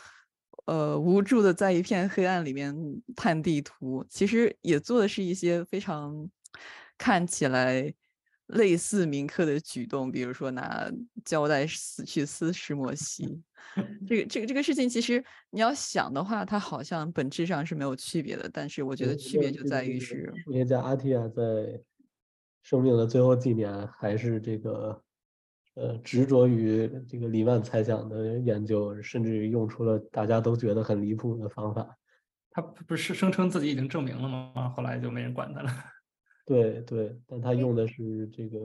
[0.66, 2.74] 呃无助的，在一片黑暗里面
[3.16, 4.04] 探地图。
[4.10, 6.28] 其实也做的是一些非常
[6.98, 7.94] 看起来。
[8.52, 10.90] 类似铭刻的举动，比如说拿
[11.24, 13.42] 胶带撕去撕石墨烯，
[14.06, 18.48] 这个这个这个事情，其实你要想的话，它好像本质上是没有区别的。
[18.52, 21.80] 但是我觉得区别就在于是，数学家阿提亚在
[22.62, 25.02] 生命的最后几年，还是这个
[25.74, 31.96] 呃执着于这个黎曼猜想的研究，甚至于用出了大家都觉得很离谱的方法。
[32.50, 34.68] 他不是声称自己已经证明了吗？
[34.76, 35.72] 后来就没人管他了。
[36.52, 38.58] 对对，但他用的是这个，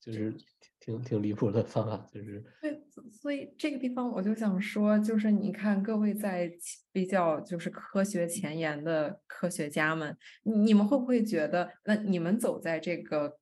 [0.00, 0.34] 就是
[0.80, 2.82] 挺挺离谱的方法，就是对，
[3.12, 6.50] 所以这个地方我就想说，就是你看各位在
[6.90, 13.36] 比较就是科学前沿的科学家们，你们会不会觉得，那你们走在这个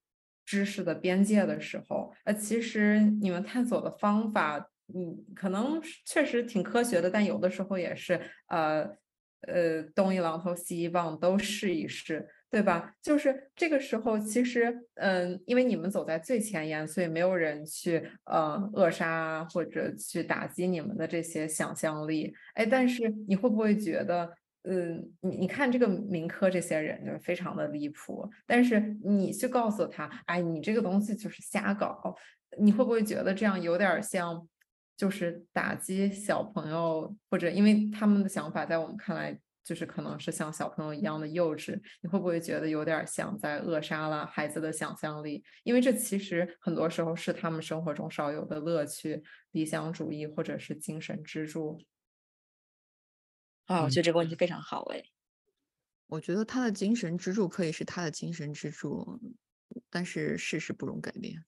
[0.45, 4.59] 知识的边界的时候，呃，其实你们探索的方法，
[4.93, 8.91] 嗯，可能确实挺科学的，但有的时候也是，呃
[9.43, 12.29] 呃，东一榔头西一棒，都试一试。
[12.51, 12.93] 对吧？
[13.01, 22.35] 就是这个时候，其实，嗯，因为你们走在最前沿，所以没有人去呃扼杀或者去打击你们的这些想象力。
[22.55, 24.29] 哎，但是你会不会觉得，
[24.65, 32.17] 嗯，你你看这个民科这些人就非常的离谱，但是你去告诉他，哎，你这个东西就是瞎搞，
[32.59, 34.45] 你会不会觉得这样有点像，
[34.97, 39.39] 就是打击小朋友，或者因为他们的想法在我们看来。
[39.63, 45.43] 就是可能是像小朋友一样的幼稚，你会不会觉得有点像在扼杀了孩子的想象力？
[45.63, 51.79] 因为这其实很多时候是他们生活中少有的乐趣、理想主义或者是精神支柱。
[53.67, 55.03] 啊，我觉得这个问题非常好哎。
[56.07, 59.21] 我觉得他的精神支柱可以是他的精神支柱，
[59.89, 61.45] 但是事实不容改变。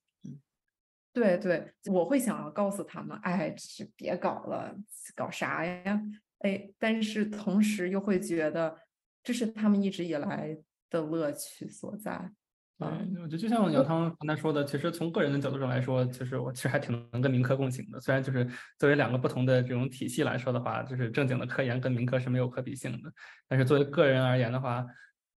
[1.12, 3.54] 对对，我会想要告诉他们，哎，
[3.96, 4.74] 别搞了，
[5.14, 6.00] 搞啥呀？
[6.42, 8.76] 哎，但是同时又会觉得
[9.22, 10.56] 这是他们一直以来
[10.90, 12.30] 的乐趣所在。
[12.78, 18.00] 嗯，我觉得就像杨汤刚才说的，其实从个人的角度上来说，就是我其实还挺能跟民科共情的。
[18.00, 18.44] 虽然就是
[18.76, 23.12] 作为两个不同的这种体系来说的话，就是正经的科研跟民科是没有可比性的。
[23.46, 24.84] 但是作为个人而言的话，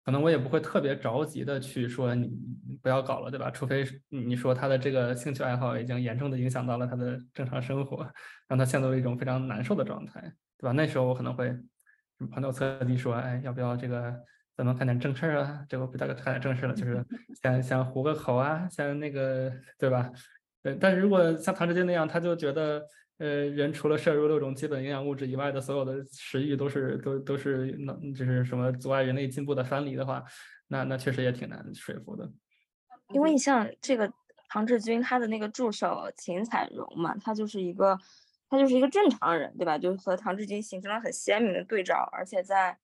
[0.04, 2.32] 可能我也不会特别着急的去说你
[2.82, 3.52] 不要搞了，对吧？
[3.52, 8.12] 除非你说他的这个兴趣爱好已经严重的影响到了他的正常生活，
[8.48, 10.72] 让他陷入了一种非常难受的状态，对吧？
[10.72, 11.56] 那时候我可能会
[12.32, 14.14] 旁敲侧击说，哎，要不要这个
[14.56, 15.66] 咱们干点正事儿啊？
[15.68, 17.06] 这个不叫干点正事了，就 是
[17.42, 20.12] 想想糊个口啊，像那个对吧？
[20.64, 22.86] 对，但是如果像唐志军那样，他就觉得。
[23.18, 30.22] 呃，人除了摄入六种基本营养物质以外的所有的食欲都是都都是能就是什么阻碍人类进步的藩篱的话，
[30.68, 32.30] 那那确实也挺难说服的。
[33.16, 34.12] 因为你像这个
[34.50, 37.98] 唐志军他的那个助手秦彩荣嘛，他就是一个
[38.50, 39.78] 他就是一个正常人，对吧？
[39.78, 42.78] 就是和唐志军形成了很鲜明的对照，而且在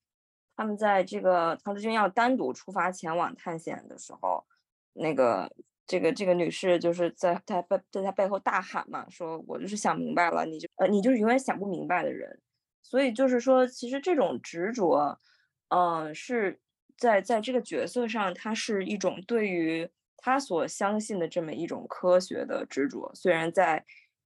[0.56, 4.46] 他们在这个唐志军要单独出发前往探险的时候，
[4.94, 5.52] 那个。
[5.88, 12.40] 这个这个女士就是在在背在他背后大喊嘛，说我就是想明白了，你就呃你就是永远想不明白的人，
[12.82, 15.20] 所以就是说，其实这种执着，
[15.68, 16.62] 嗯，是
[16.98, 23.12] 在在这个角色上，它是一种对于他所相信的这么一种科学的执着。
[23.14, 23.84] 虽然在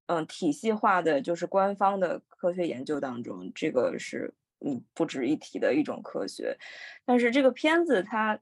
[0.08, 6.58] 嗯体系化的就是官方的科学研究当中，这个是嗯不值一提的一种科学，
[7.06, 8.40] 但是这个片子它。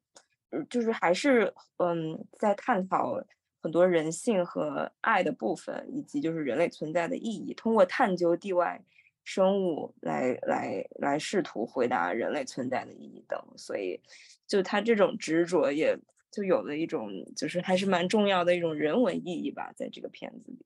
[0.70, 3.20] 就是还是嗯，在探讨
[3.60, 7.56] 很多人性和爱的部分，以及就是人类存在的意义。
[7.56, 8.80] 通过探究地外
[9.24, 14.00] 生物来来来试图回答人类存在的意义等，所以
[14.46, 15.98] 就他这种执着，也
[16.30, 20.64] 就有了一种就是还是蛮重要的一种人文意义吧，在这个片子里。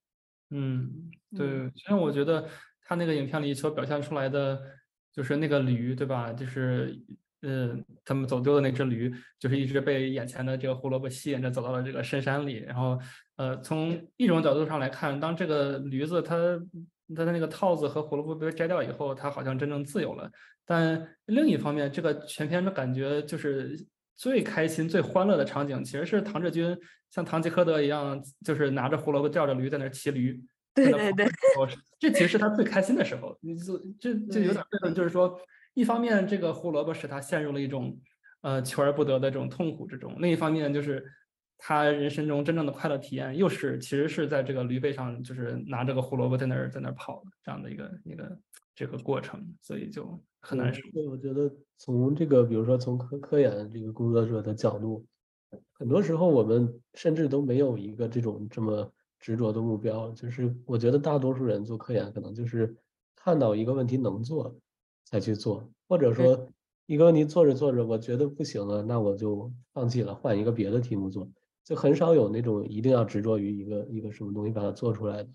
[0.49, 2.47] 嗯，对，其实我觉得
[2.81, 4.59] 他那个影片里所表现出来的
[5.13, 6.31] 就是那个驴，对吧？
[6.33, 6.97] 就是。
[7.41, 12.55] 呃，他们走丢的那只驴，就是一直被眼前的这个胡萝卜吸引着走到了这个深山里。
[12.65, 12.99] 然后，
[13.35, 16.35] 呃，从一种角度上来看，当这个驴子它
[17.15, 20.29] 它的那个套子和胡萝卜被摘掉以后，它好像真正自由了。
[20.65, 23.85] 但另一方面，这个全片的感觉就是
[24.17, 26.77] 最开心、最欢乐的场景，其实是唐志军
[27.09, 30.43] 像唐吉诃德一样，就是拿着胡萝卜吊着驴在那骑驴。
[30.75, 31.27] 对对对，
[31.97, 33.37] 这其实是他最开心的时候。
[33.41, 35.39] 你就这就有点就是说。
[35.73, 37.95] 一方面，这个胡萝卜使他陷入了一种，
[38.41, 41.05] 呃，求而不得的这种痛苦之中；另一方面，就是
[41.55, 48.39] 他人生中真正的快乐体验，又是其实是在这个驴背上，就是拿着个胡萝卜在那儿在那儿跑这样的一个一个
[48.73, 50.81] 这个过程，所以就很难受。
[50.91, 55.05] 对，我觉得从这个，比如说从科科研这个工作者的角度，
[55.73, 60.11] 很多时候我们甚至都没有一个这种这么执着的目标。
[60.11, 62.75] 就是我觉得大多数人做科研，可能就是
[63.15, 64.55] 看到一个问题能做。
[65.09, 66.49] 才去做，或者说
[66.85, 71.25] 一个问题做着做着，我觉得不行了，那我就放弃了，换一个别的题目做，
[71.63, 75.29] 就很少有那种一定要执着于一个一个什么东西把它做出来的。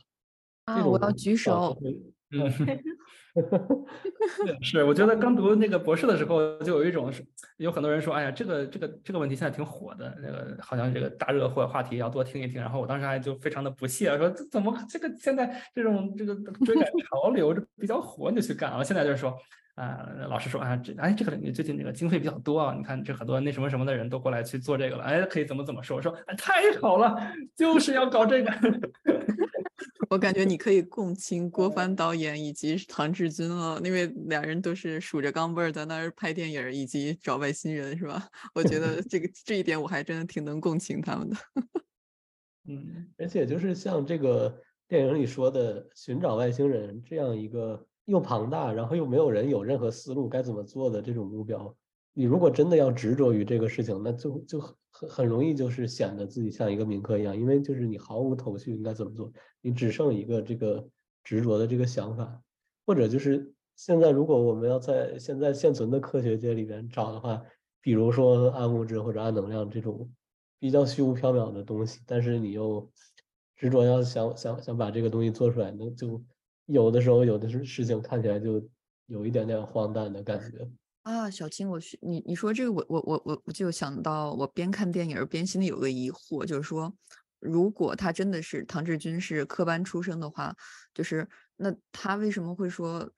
[0.66, 1.74] 啊，我要举手。
[2.32, 2.50] 嗯，
[4.60, 7.24] 是， 我觉得刚读那个博士的时候，就有一种是，
[7.56, 12.60] 有很多人说，哎呀，这个这个这个问题现在挺火的，那个好像这个大热或话题要多听一听。
[12.60, 18.82] 然后我当时还就非常的不屑，说这怎么这个现在这种这个 追赶潮流，这比较火，你就去干啊。
[18.84, 19.36] 现在就是说。
[19.74, 25.96] 啊，老师说啊，这哎，这个领域最近这个经费比较多啊，你看这很多那什么什么的人都过来去做这个了，哎，可以怎么怎么说？
[25.96, 27.16] 我说太好了，
[27.56, 28.52] 就是要搞这个。
[30.12, 38.28] 我感觉你可以共情郭帆导演以及唐志军了，因为俩人都是数着钢镚在那儿拍电影以及找外星人，是吧？
[38.54, 41.36] 我觉得这个这一点我还真的挺能共情他们的。
[42.68, 47.86] 嗯，而且就是像这个电影里说的寻找外星人这样一个。
[48.06, 51.72] 又庞大，然后又没有人有任何思路该怎么做的这种目标，
[52.14, 54.60] 你如果真的要执着于这个事情，那就就
[55.08, 60.88] 很容易就是显得自己像一个民科一样，因为就是你毫无头绪应该怎么做，你只剩一个这个
[61.24, 62.42] 执着的这个想法，
[62.86, 67.42] 或者就是现在如果我们要在现在现存的科学界里边找的话，
[67.80, 70.10] 比如说暗物质或者暗能量这种
[70.58, 72.90] 比较虚无缥缈的东西，但是你又
[73.56, 76.22] 执着要想想想把这个东西做出来，那就。
[76.66, 78.62] 有的时候，有的是事情看起来就
[79.06, 80.70] 有一点点荒诞的感觉
[81.02, 81.28] 啊。
[81.30, 86.92] 小青，我是你你说这个，我我我我我就想到，我边看电影边心里有个疑惑，就是说，
[87.40, 90.54] 如果他真的是唐志军是科班出身的话，
[90.94, 93.08] 就是那他为什么会说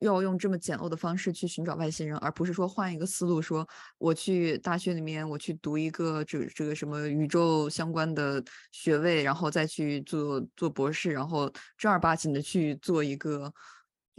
[0.00, 3.66] 要用这么简陋的方式去寻找外星人，而不是说换一个思路，说
[3.98, 13.52] 我去大学里面我去读一个这这个什么宇宙相关的学位，然后再去做做博士，然后正儿八经的去做一个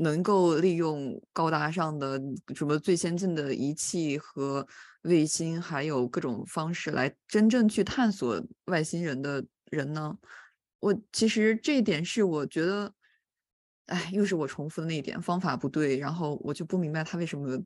[0.02, 2.22] 能够利用高大上的
[2.56, 4.68] 什么最先进的仪器和
[5.04, 10.18] 卫星，还有各种方式来真正去探索外星人的人呢？
[10.80, 12.94] 我其实这一点是我觉得。
[13.88, 17.62] 哎，又是我重复的那一点，方法不对，然后我就不明白他为什么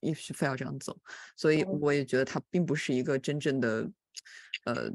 [0.00, 0.94] 也许非要这样走，
[1.34, 3.90] 所以我也觉得他并不是一个真正的，
[4.64, 4.92] 呃，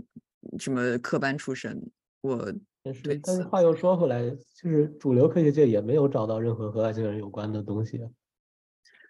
[0.59, 1.82] 什么科班出身。
[2.19, 2.53] 我
[2.84, 8.00] 但是但是话又说回来，就是主流科学界也没有找到任何和外星人有关的东西。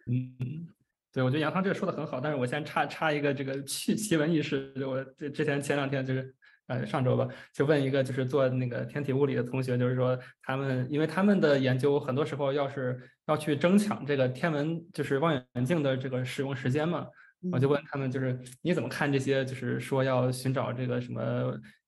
[0.08, 0.68] 嗯，
[1.12, 6.34] 对，我觉得杨康这个说的很好，但是我先插插一个这个趣奇闻异事，就我这之前前两天就是。
[6.68, 12.98] 呃，上周吧，就问一个就是做那个天体物理的同学，就是说他们，因为他们的研究很多时候要是
[13.28, 17.06] 要去争抢这个天文就是望远镜的这个使用时间嘛，
[17.52, 21.22] 我就问他们，就是你怎么看这些，就是说要寻找这个什么。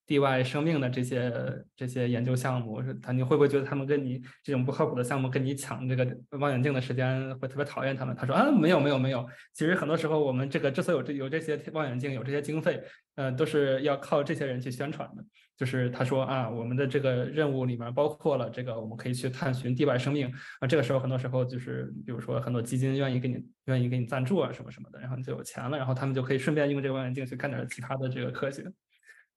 [0.06, 1.32] 地外生命的这些
[1.76, 6.06] 这些研究项目，他你会不会觉得他们跟你这种不靠谱的项目跟你抢这个
[6.40, 8.16] 望远镜的时间，会特别讨厌他们？
[8.16, 12.82] 他说啊，没有没有没有，其实很多时候我们这个之所以有这有这些望远镜，有这些经费，
[13.16, 15.24] 呃，都是要靠这些人去宣传的。
[15.56, 20.28] 就是他说啊，我们的这个任务里面包括了这个，我们可以去探寻地外生命
[20.60, 20.68] 啊。
[20.68, 28.66] 这个时候很多时候就是比如说很多基金愿意给你愿意给你赞助啊什么什么的，然后你就有钱了，然后他们就可以顺便用这个望远镜去干点其他的这个科学。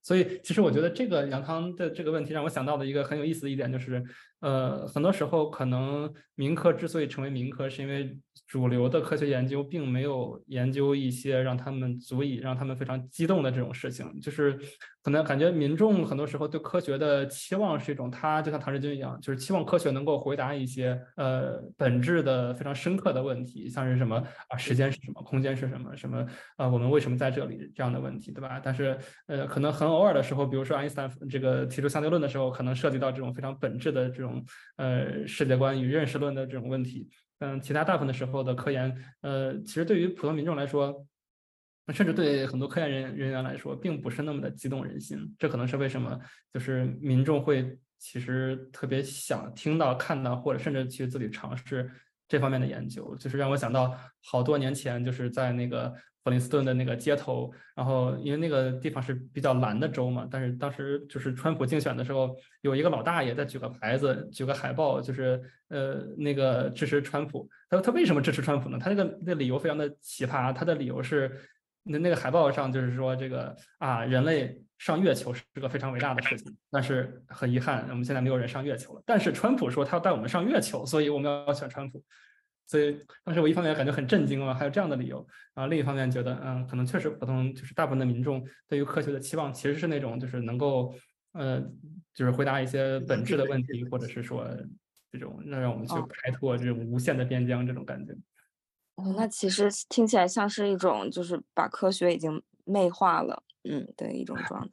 [0.03, 4.03] 所以，其实我觉得这个杨康的这个问题让我想到的一个很有意思的一点就是，
[4.39, 14.59] 呃，很多时候可能民科之所以成为民科，是因为主流的科学研究并没有研究一些让他们足以让他们非常激动的这种事情，就是。
[15.03, 26.25] 可能感觉民众很多时候对科学的期望是一种，他就像唐志军一样，就是期望科学能够回答一些呃本质的非常深刻的问题，像是什么啊时间是什么，空间是什么，什么
[26.57, 28.59] 呃我们为什么在这里这样的问题，对吧？
[28.61, 34.26] 但是呃可能很偶尔的时候，比如说爱因斯坦这个提出相对论的时候，可能涉及到这种非常本质的这种
[34.77, 37.09] 呃世界观与认识论的这种问题。
[37.39, 41.05] 嗯，其他大部分的时候的科研，呃其实对于普通民众来说。
[41.93, 45.33] 甚至对很多科研人人员来说，并不是那么的激动人心。
[45.39, 46.19] 这可能是为什么，
[46.53, 51.89] 就是民众会其实特别想听到、看到，或者甚至去自己尝试
[52.27, 53.15] 这方面的研究。
[53.15, 55.95] 就是让我想到好多年前，就是在那个
[56.27, 67.49] 普林斯顿的那个街头，然后因为那个地方是比较蓝的州嘛，但是当时就是川普竞选的时候，有一个老大爷在举个牌子、举个海报，就是呃那个支持川普。
[67.69, 68.77] 他说他为什么支持川普呢？
[68.77, 71.31] 他那个那理由非常的奇葩，他的理由是。
[71.89, 79.01] 那那个海报上就是说这个啊，人类上月球是个非常伟大的事情，但是很遗憾，我们现在没有人上月球了。
[79.05, 82.03] 但是川普说他要带我们上月球，所以我们要选川普。
[82.67, 90.93] 所以当时我一方面感觉很震惊啊，还有这样的理由，然后另一方面觉得，嗯，可能确实普通就是大部分的民众对于科学的期望其实是那种就是能够，
[91.31, 91.59] 呃，
[92.13, 94.45] 就是回答一些本质的问题，或者是说
[95.11, 98.13] 这种那让我们去开拓这种无限的边疆这种感觉。
[98.95, 104.69] 哦，那其实听起来像是一种，就是把科学已经媚化了，嗯的一种状态。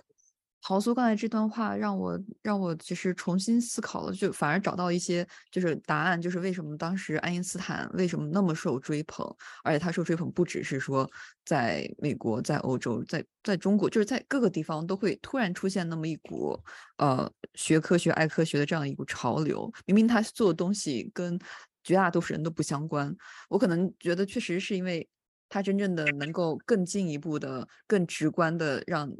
[0.67, 9.31] 豪苏刚才这段话让我让我其实重新思考了，就反而找到一些就是答案，就是为什么当时爱因斯坦为什么那么受追捧，
[9.63, 11.07] 而且他受追捧不只是说
[11.45, 16.59] 在美国、在欧洲、在在中国，就是在各个地方都会突然出现那么一股
[16.97, 19.71] 呃学科学、爱科学的这样一股潮流。
[19.85, 21.39] 明明他做的东西跟
[21.83, 23.15] 绝大多数人都不相关，
[23.51, 25.07] 我可能觉得确实是因为
[25.51, 29.15] 他真正的能够更进一步的、更直观的让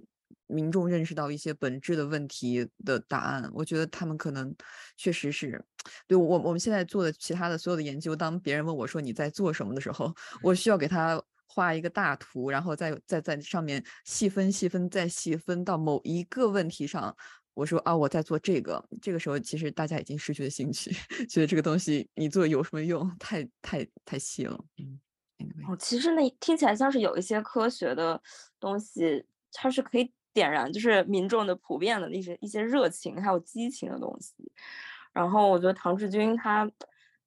[0.47, 3.51] 民众认识到一些本质的问题的答案。
[3.53, 4.55] 我觉得他们可能
[4.97, 5.65] 确实是
[6.07, 17.17] 对我我们现在做的其他的所有的研究，当别人问我说你在做什么的时候，我需要给他画一个大图，然后再再在上面细分、细分再细分到某一个问题上。
[17.55, 18.85] 我说啊，我在做这个。
[19.01, 20.91] 这个时候，其实大家已经失去了兴趣，
[21.31, 23.09] 觉得这个东西你做有什么用？
[23.17, 24.59] 太太太细了。
[24.79, 24.99] 嗯，
[25.69, 28.21] 哦，其实那听起来像是有一些科学的
[28.59, 34.35] 东西，它是可以点燃，就是民众的普遍的一些一些热情还有激情的东西。
[35.13, 36.71] 然后我觉得唐志军他，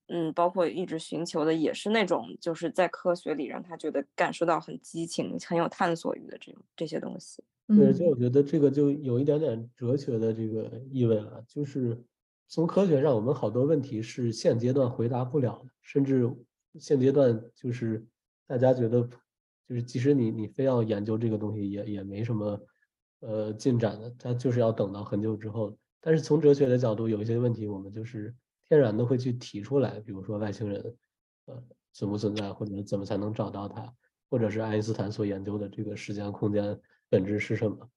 [0.08, 7.42] 嗯，包括一直寻求的也是那种，就是在科学里让他觉得感受到很激情、很有探索欲的这种这些东西。
[7.68, 12.02] 对，就我觉得这个就有一点点哲学的这个意味了，就是
[12.48, 16.30] 从科学上，我们好多问题是现阶段回答不了的，甚至
[16.80, 18.06] 现阶段就是
[18.46, 19.02] 大家觉得，
[19.68, 22.58] 就是即使你你非要研究这个东西，也也没什么
[23.20, 25.78] 呃进展的，它就是要等到很久之后。
[26.00, 28.34] 但是从哲学的角度，有一些问题我们就是
[28.70, 30.96] 天然的会去提出来，比如说外星人，
[31.46, 31.62] 呃，
[31.94, 33.94] 存不存在，或者怎么才能找到它，
[34.30, 37.90] 或者是爱因斯坦所研究的这个时间空间本质是什么？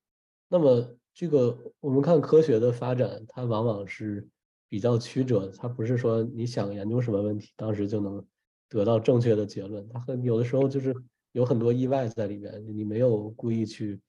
[0.49, 4.27] 那么这个我们看科学的发展，它往往是
[4.69, 8.25] 比较曲折，它不是说你想研究什么问题，当时就能
[8.69, 10.95] 得到正确的结论，它很有的时候就是
[11.33, 14.01] 有很多意外在里面，你没有故意去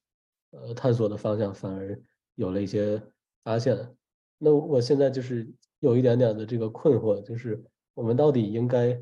[0.51, 1.99] 呃探索的方向，反而
[2.35, 3.01] 有了一些
[3.43, 3.77] 发现。
[4.37, 5.47] 那我现在就是
[5.79, 8.99] 有一点点的这个困惑，就是我们到底应该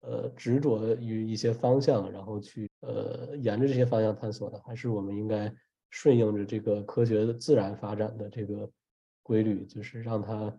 [0.00, 5.50] 呃执着于一些方向，然后去呃沿着这些方向探索呢，还是我们应该
[5.90, 8.70] 顺应着这个科学的自然发展的这个
[9.22, 10.54] 规律，就是让它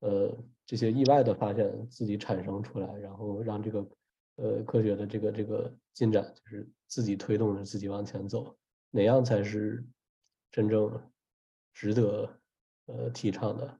[0.00, 0.36] 呃
[0.66, 3.88] 这些意外的发现自己产生出来，然后让这个
[4.36, 8.54] 呃科学的这个这个进展就是自己推动着自己往前走，
[8.90, 9.84] 哪样才是
[10.50, 11.10] 真正
[11.72, 12.40] 值得
[12.86, 13.78] 呃提倡的？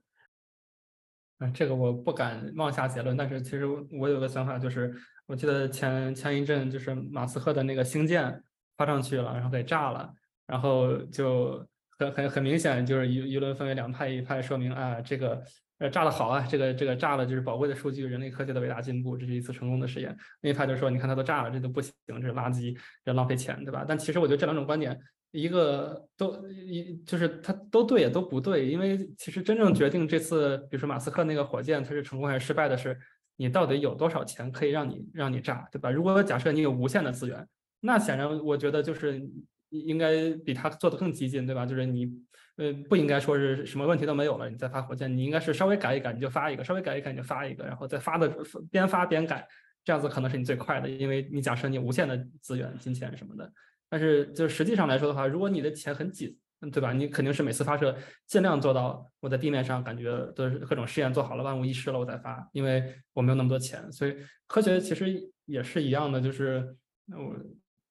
[1.39, 4.95] 啊，这个我不敢妄下结论，但是其实我有个想法，就是
[5.25, 8.43] 我记得前前一阵就是马斯克的那个星舰
[8.77, 10.13] 发上去了，然后给炸了，
[10.45, 15.43] 然后就很很很明显就是舆舆论分为两派，一派说明啊这个
[15.81, 20.15] 呃炸的好啊，这个这个炸了就是宝贵的数据，人类科学的伟大进步，这是一次成功的实验。
[20.41, 23.83] 另一派就说你看它都炸了，这都不行，这是垃圾，这浪费钱，对吧？
[23.87, 24.97] 但其实我觉得这两种观点。
[25.33, 32.99] 一个都一就是它都对也都不对，因为其实真正决定这次，比如说马斯克那个火箭它是成功还是失败的是，
[33.37, 35.89] 你到底有多少钱可以让你让你炸，对吧？
[35.89, 37.47] 如果假设你有无限的资源，
[37.79, 39.25] 那显然我觉得就是
[39.69, 41.65] 应该比他做的更激进，对吧？
[41.65, 42.11] 就是你
[42.57, 48.29] 呃不应该说是什么问题都没有了，你再发火箭，你应该是稍微改一改你就发一个，稍微改一改你就发一个，然后再发的
[48.69, 49.47] 边发边改，
[49.83, 53.51] 这样子可能是你最快的，因为你假设你无限的资源、金钱什么的。
[53.89, 56.37] 但是，就实际上来说的话，如果你的钱很紧，
[56.71, 56.93] 对吧？
[56.93, 57.95] 你肯定是每次发射
[58.27, 63.91] 尽量做到我在地面上感觉的各种试验做好了，万无一失了我再发，因为我没有那么多钱。
[63.91, 64.15] 所以
[64.47, 66.75] 科学其实也是一样的，就是
[67.07, 67.35] 我。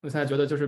[0.03, 0.67] 我现在觉得就是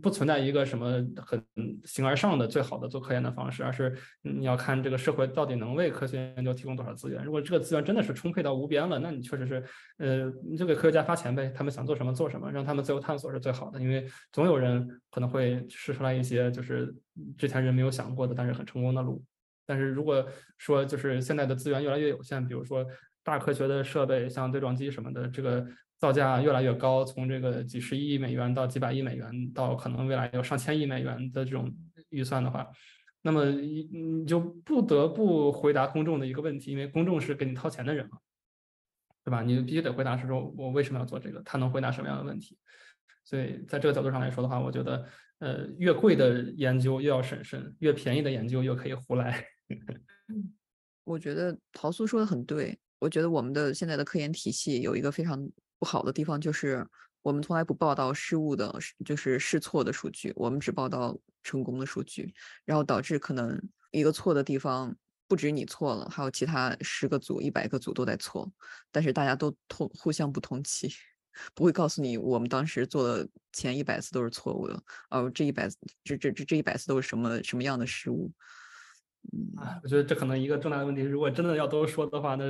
[0.00, 1.44] 不存在一个什么很
[1.84, 7.22] 形而上的最好的做科研的方式，而是你要看这个社会到底能为科学研究提供多少资源。
[7.22, 9.62] 如果这个资源真的是充沛到无边了，那你确实是，
[9.98, 13.78] 呃，你就给科学家发钱呗，他们想做什么做什么，让他们自由探索是最好的。
[13.78, 16.94] 因为总有人可能会试出来一些就是
[17.36, 19.22] 之前人没有想过的，但是很成功的路。
[19.66, 20.26] 但是如果
[20.56, 22.82] 说就是现在的资源越来越有限，比如说
[23.22, 25.66] 大科学的设备，像对撞机什么的，这个。
[26.00, 31.70] 造价越来越高，从这个几十亿美元到几百亿美元，到可能未来有上千亿美元的这种
[32.08, 32.66] 预算的话，
[33.20, 38.16] 那么你你就不得不回答公众的一个问题，因为公众是给你掏钱的人嘛，
[39.22, 39.42] 对吧？
[39.42, 41.42] 你必须得回答是说，我为什么要做这个？
[41.42, 42.56] 他能回答什么样的问题？
[43.22, 45.06] 所以在这个角度上来说的话，我觉得，
[45.40, 49.44] 呃，越贵的研究越要审慎，越便宜的研究又可以胡来。
[51.04, 55.46] 我觉得陶苏说的很对，我觉得我们的现在的科研体系有一个非常。
[55.80, 56.86] 不好的地方就是
[57.22, 58.72] 我们从来不报道失误的，
[59.04, 62.32] 就是试错的数据，我们只报道成功的数据，
[62.64, 63.60] 然后导致可能
[63.90, 64.94] 一个错的地方
[65.26, 68.50] 不止你错了，还有其他十个组、一百个组都在错，
[68.92, 70.92] 但是大家都通互相不通气，
[71.54, 75.68] 不会告诉你我们当时做的前一百次都是错误的，哦，这一百
[76.04, 78.30] 这这这这一百次都是什么什么样的失误？
[79.56, 81.02] 啊，我觉得这可能一个重大的问题。
[81.02, 82.44] 如果真的要都说的话，那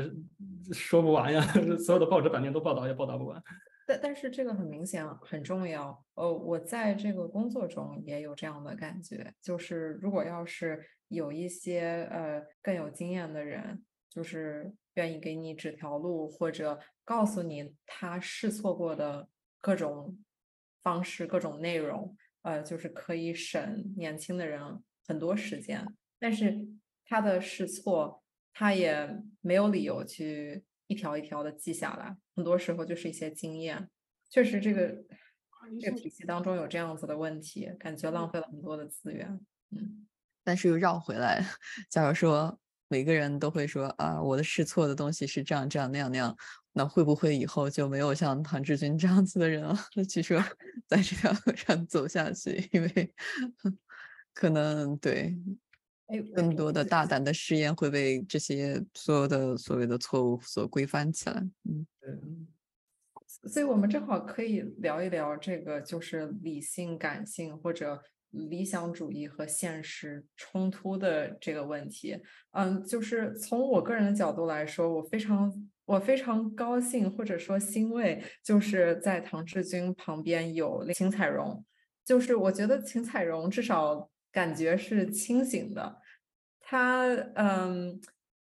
[0.72, 1.40] 说不完呀，
[1.78, 3.42] 所有的报纸版面都报道也报道不完。
[3.86, 6.04] 但但是这个很明显很重要。
[6.14, 19.28] 呃，我在这个工作中也有这样的感觉，就是如果要是有一些呃更有经验的人，就是愿意给你指条路，或者告诉你他试错过的
[19.60, 20.16] 各种
[20.84, 24.62] 方式、各种内容，呃，就是可以省年轻的人
[25.08, 25.84] 很多时间。
[26.20, 26.68] 但是
[27.06, 29.08] 他的试错，他也
[29.40, 33.88] 没有理由去一条一条的记下来，很多时候就是一些经验。
[34.28, 34.94] 确实，这个
[35.80, 39.40] 这个体系当中有这样子的问题，感觉浪费了很多的资源。
[39.70, 40.06] 嗯，
[40.44, 41.44] 但是又绕回来，
[41.90, 42.56] 假如说
[42.88, 46.36] 每个人都会说啊，我的试错的东西是这样这样那样那样，
[46.72, 49.76] 那会不会以后就没有像唐志军这样子的人了？
[50.08, 50.38] 去说
[50.86, 53.14] 在这条路上走下去，因为
[54.34, 55.36] 可能对。
[56.34, 61.36] 更多的大胆的试验会被这些所有的所谓的错误所规范起来。
[61.64, 62.48] 嗯，
[63.46, 72.20] 所以我们正好可以聊一聊这个，就是理性、感性或者理想主义和现实冲突的这个问题。
[72.52, 81.64] 嗯，就是从我个人的角度来说，我非常我非常高兴或者说欣慰，就是在唐志军旁边有秦彩荣，
[82.04, 84.10] 就是我觉得秦彩荣至少。
[84.32, 85.99] 感觉是清醒的，
[86.70, 87.04] 他
[87.34, 88.00] 嗯，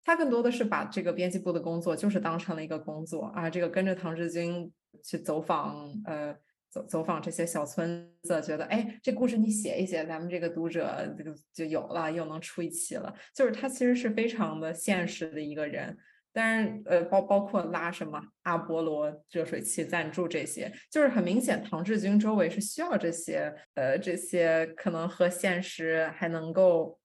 [0.05, 4.71] 他更多的是把这个编辑部的工作就是当成了一个工作啊，这个跟着唐志军
[5.03, 6.33] 去走访，呃，
[6.69, 13.13] 走走访这些小村子，觉得哎，这故事你写一写，咱们这个读者这个就有了，又能出一期了。
[13.33, 15.97] 就是他其实是非常的现实的一个人，
[16.31, 26.97] 但是呃，包包括拉什么阿波罗热水器赞助这些，就是很明显，唐志军周围是需要这些呃这些可能和现实还能够。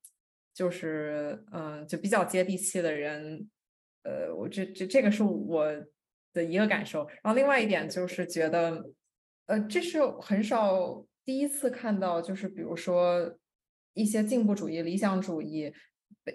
[0.60, 3.48] 就是嗯，就比较接地气的人，
[4.02, 5.64] 呃，我这这这个是我
[6.34, 7.08] 的一个感受。
[7.22, 8.84] 然后另外一点就是觉得，
[9.46, 13.38] 呃，这是很少第一次看到，就是比如说
[13.94, 15.72] 一些进步主义、理想主义，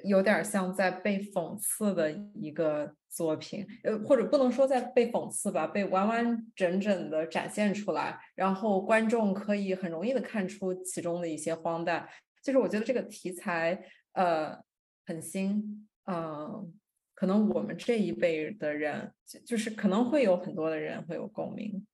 [0.03, 12.09] 有点像在被讽刺的一个作品，呃，或者不能说在被讽刺吧，被完完整整的展现出来，然后观众可以很容易的看出其中的一些荒诞。
[12.41, 13.79] 就是我觉得这个题材。
[14.15, 14.63] 呃，
[15.05, 16.73] 很新，嗯，
[17.13, 21.85] 可能我们这一辈的人，就就是可能会有很多的人会有共鸣。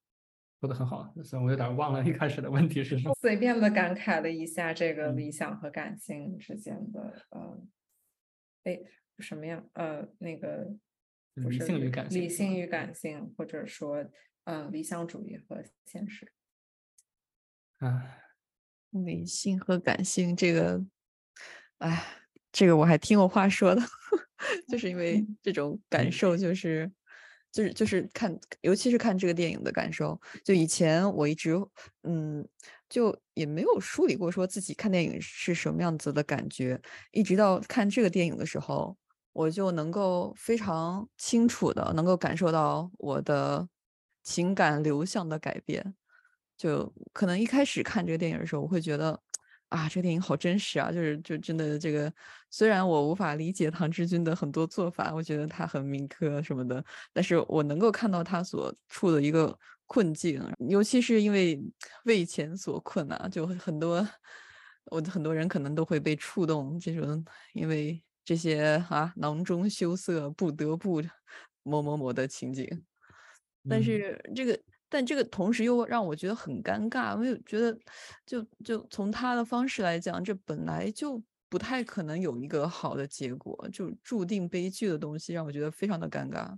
[0.59, 3.15] 说的很好，虽然我有点忘了一开始的问题是什么。
[3.19, 7.63] 随便的感慨了一下这个理想和感性之间的，呃，
[8.65, 8.80] 哎，
[9.17, 9.67] 什么样？
[9.74, 10.72] 呃，那个
[11.34, 14.05] 理性与感性，理性与感性，或者说，
[14.43, 16.32] 嗯，理想主义和现实。
[17.80, 18.19] 啊，
[18.91, 20.86] 理性和感性这个。
[21.82, 22.06] 哎，
[22.52, 23.82] 这个我还挺有话说的，
[24.70, 26.92] 就是因为这种感受，就是
[27.52, 30.20] 就是就是看，尤其是看这个电影的感受。
[30.46, 31.56] 就以前我一直
[32.04, 32.48] 嗯，
[32.88, 36.80] 就也没有梳理过说自己看电影是什么样子的感觉，
[37.12, 38.96] 一直到看这个电影的时候，
[39.34, 43.68] 我就能够非常清楚的能够感受到我的
[44.22, 45.96] 情感流向的改变。
[46.58, 49.20] 就可能一开始看这个电影的时候，我会觉得。
[49.72, 50.91] 啊，这个电影好真实啊！
[50.91, 52.13] 就是就真的这个，
[52.49, 59.57] 虽然我无法理解唐志军的很多做法，我觉得他很民科什么的，但是我能够看到他所处的一个
[59.88, 61.57] 困境，尤其是因为
[62.03, 64.05] 为钱所困啊，就很多
[64.88, 71.01] 我很多人可能都会被触动，这种因为这些啊囊中羞涩不得不
[71.63, 72.67] 某某某的情景，
[73.69, 74.59] 但是这个。
[74.92, 77.76] 但这个同时又让我觉得很尴尬，我觉得，
[78.26, 81.20] 就就从他的方式来讲，这本来就
[81.50, 86.54] 不太可能有一个好的结果，就注定悲剧的东西，让我觉得非常的尴尬。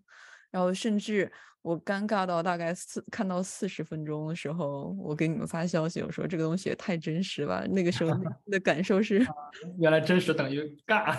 [0.49, 1.31] 然后甚至
[1.61, 7.67] 我尴尬到大概四看到四十分钟的时候，我给你们发消息，我说这个东西也太真实了。
[7.67, 9.23] 那个时候的感受是，
[9.79, 11.15] 原来真实等于尬，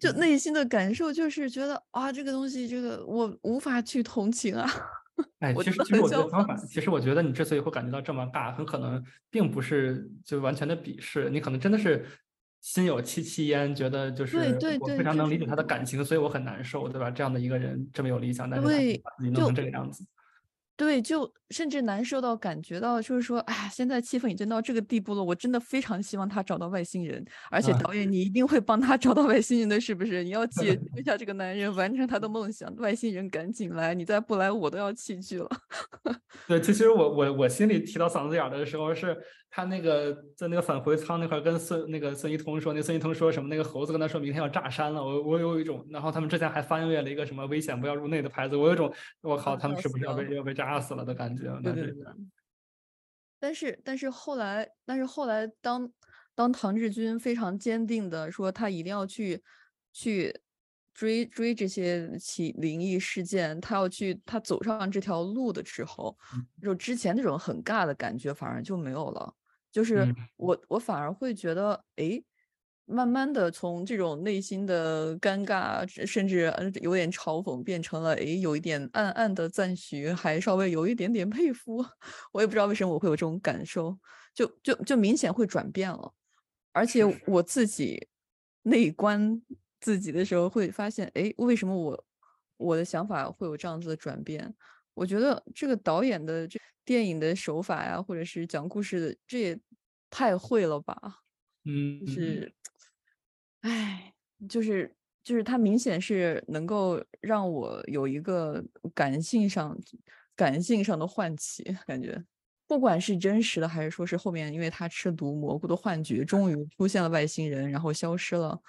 [0.00, 4.68] 就 内心的感受就是觉得啊，这个东西，这个我无法去同情啊。
[5.38, 12.04] 哎，其实其实我觉得相反，其实我觉得你之所以会感觉到这么尬，很可能并不是就完全的鄙视，你可能真的是
[12.60, 14.38] 心有戚戚焉，觉得就是
[14.80, 17.10] 我非常能理解他的感情，所以我很难受，对吧？
[17.10, 20.04] 这样的一个人这么有理想，但是他自己弄成这个样子。
[20.76, 30.24] 对，就甚至难受到感觉到，就是说，哎，现在气氛已经到这个地步了，我真的非常希望他找到外星人，而且导演你一定会帮他找到外星人的，是不是？
[30.24, 35.48] 你要解救一下这个男人，完成他的梦想，外星人赶紧来，你再不来我都要弃剧了。
[36.48, 39.16] 对，其实我我我心里提到嗓子眼的时候是。
[39.56, 43.48] 他那个在那个返回舱那块跟孙那个孙一通说，那孙一通说什么？
[43.48, 45.00] 那个猴子跟他说明天要炸山了。
[45.00, 48.92] 我我有一种，然后他们之前还翻阅了一个什么危险不要入内的牌子，我有一种
[49.22, 51.43] 我靠，他们是不是要被要被炸死了的感觉？
[51.62, 52.04] 对对对。
[53.38, 55.92] 但是但是后来但是后来当
[56.34, 59.42] 当唐志军非常坚定的说他一定要去
[59.92, 60.40] 去
[60.94, 66.16] 追追这些起灵异事件，他要去他走上这条路的时候，
[66.62, 69.34] 就之前那种很尬的感觉反而就没有了。
[69.72, 72.22] 就是我，我反而会觉得，哎，
[72.86, 81.84] 慢慢的从这种内心的尴尬，甚至有点嘲讽，变成了诶，有一点暗暗的赞许，还稍微有一点点佩服。
[82.32, 83.98] 我也不知道为什么我会有这种感受，
[84.34, 86.12] 就就就明显会转变了。
[86.72, 88.08] 而且我自己
[88.62, 89.40] 内观
[89.80, 92.04] 自己的时候，会发现，哎，为什么我
[92.56, 94.54] 我的想法会有这样子的转变？
[94.94, 96.58] 我觉得这个导演的这。
[96.86, 99.58] 电影的手法呀，或者是讲故事的，这也
[100.10, 100.94] 太会了吧？
[101.64, 102.54] 嗯，是，
[103.64, 104.12] 哎，
[104.46, 108.62] 就是就是它明显是能够让我有一个
[108.94, 109.74] 感性上
[110.36, 112.22] 感性上的唤起，感觉
[112.66, 118.60] 不管是真实的还是说是后面因为他吃毒蘑菇的幻觉，终于 出现了外星人，然后消失了，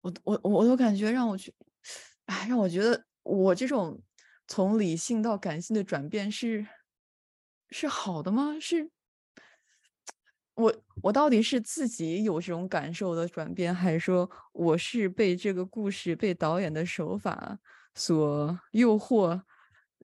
[0.00, 1.52] 我我我都感觉让我去，
[2.26, 4.00] 哎，让我觉得我这种
[4.48, 6.66] 从理性到感性的转变是。
[7.72, 8.56] 是好的吗？
[8.60, 8.90] 是，
[10.60, 17.58] 我我到底是自己有这种感受的转变，还是说我是被这个故事、被导演的手法
[17.94, 19.42] 所诱惑、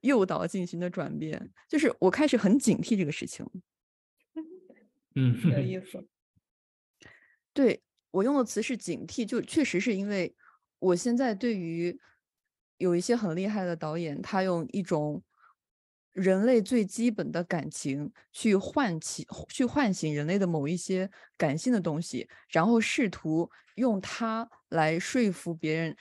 [0.01, 1.51] 诱导进行的转变？
[1.67, 3.45] 就是我开始很警惕这个事情。
[5.15, 6.07] 嗯，有意思。
[7.53, 7.81] 对
[8.11, 10.35] 我用的词是警惕，就确实是因为
[10.79, 11.99] 我现在对于
[12.77, 15.23] 有一些很厉害的导演，他用一种
[16.17, 25.95] 人类最基本的感情去唤起、去唤醒人类的某一些感性的东西，然后试图用它来说服别人，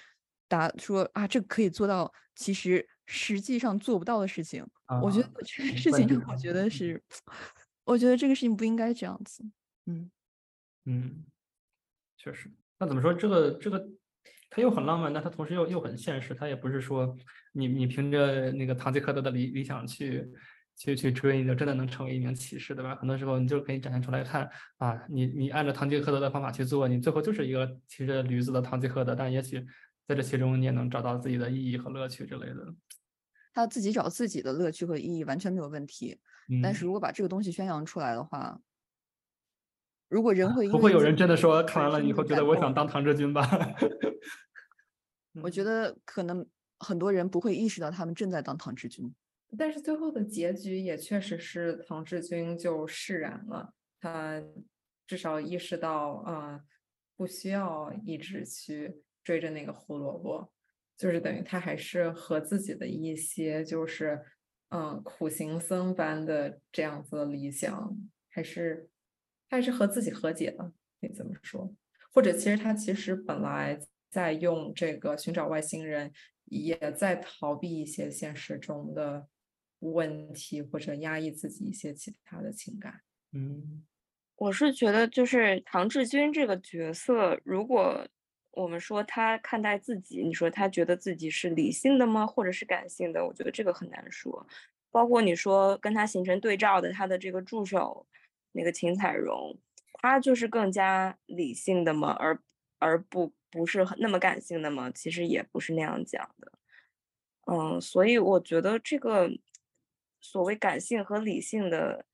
[0.49, 4.67] 答说啊，这可以做到，其实实际上做不到的事情。
[5.03, 7.03] 我觉得啊这个事情我觉得是，
[7.85, 9.45] 我觉得这个事情不应该这样子。
[9.85, 10.11] 嗯。
[10.87, 11.27] 嗯，
[12.17, 12.51] 确实。
[12.79, 13.13] 那怎么说？
[13.13, 13.87] 这个这个，
[14.57, 16.35] 它又很浪漫，但它同时又又很现实。
[16.35, 17.15] 它也不是说
[17.53, 20.27] 你你凭着那个堂吉诃德的理理想去
[20.77, 22.95] 去去追，你就真的能成为一名骑士，对吧？
[22.97, 24.49] 很多时候你就可以展现出来看
[24.79, 29.63] 啊，你你按照堂吉诃德的方法去做，你最后就是一个骑着驴子的堂吉诃德，但也许
[30.09, 32.75] 在这其中你也能找到自己的意义和乐趣之类的。
[33.53, 36.19] 他自己找自己的乐趣和意义完全没有问题，
[36.63, 38.59] 但是嗯，如果把这个东西宣扬出来的话，
[40.09, 43.47] 如果人会因不会有人真的说看完了以后觉得我想当唐志军吧？
[45.43, 46.47] 我觉得可能
[46.79, 49.15] 很多人不会意识到他们正在当唐志军。
[49.57, 54.43] 但是最后的结局也确实是唐志军就释然了，他
[55.07, 56.61] 至少意识到，啊，
[57.17, 60.53] 不需要一直去追着那个胡萝卜，
[60.97, 64.21] 就是等于他还是和自己的一些就是，
[64.71, 67.97] 嗯，苦行僧般的这样子的理想，
[68.29, 68.89] 还是
[69.49, 71.73] 他还是和自己和解了，可以这么说。
[72.13, 73.79] 或者其实他其实本来
[74.11, 76.13] 在用这个寻找外星人，
[76.45, 79.29] 也在逃避一些现实中的
[79.81, 83.01] 问题，或者压抑自己一些其他的情感。
[83.33, 83.85] 嗯
[84.37, 88.07] 我是觉得，就是唐志军这个角色，如果
[88.51, 93.27] 我们说他看待自己，你说他觉得自己是理性的吗，或者是感性的？
[93.27, 94.47] 我觉得这个很难说。
[94.91, 98.07] 包括你说跟他形成对照的他的这个助手，
[98.53, 99.59] 那个秦彩荣，
[99.95, 102.13] 他就是更加理性的吗？
[102.19, 102.39] 而
[102.79, 104.91] 而不不是很那么感性的吗？
[104.91, 106.53] 其实也不是那样讲的。
[107.47, 109.31] 嗯，所以我觉得这个
[110.21, 112.05] 所谓感性和理性的，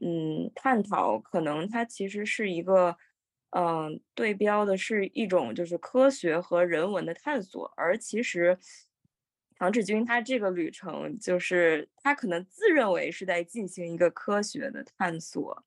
[0.00, 2.96] 嗯，探讨可能它其实是一个，
[3.50, 8.58] 嗯，对标的是一种就是科学和人文的探索，而其实
[9.56, 15.64] 唐志军他这个旅程就是他可能自认为是在进行一个科学的探索，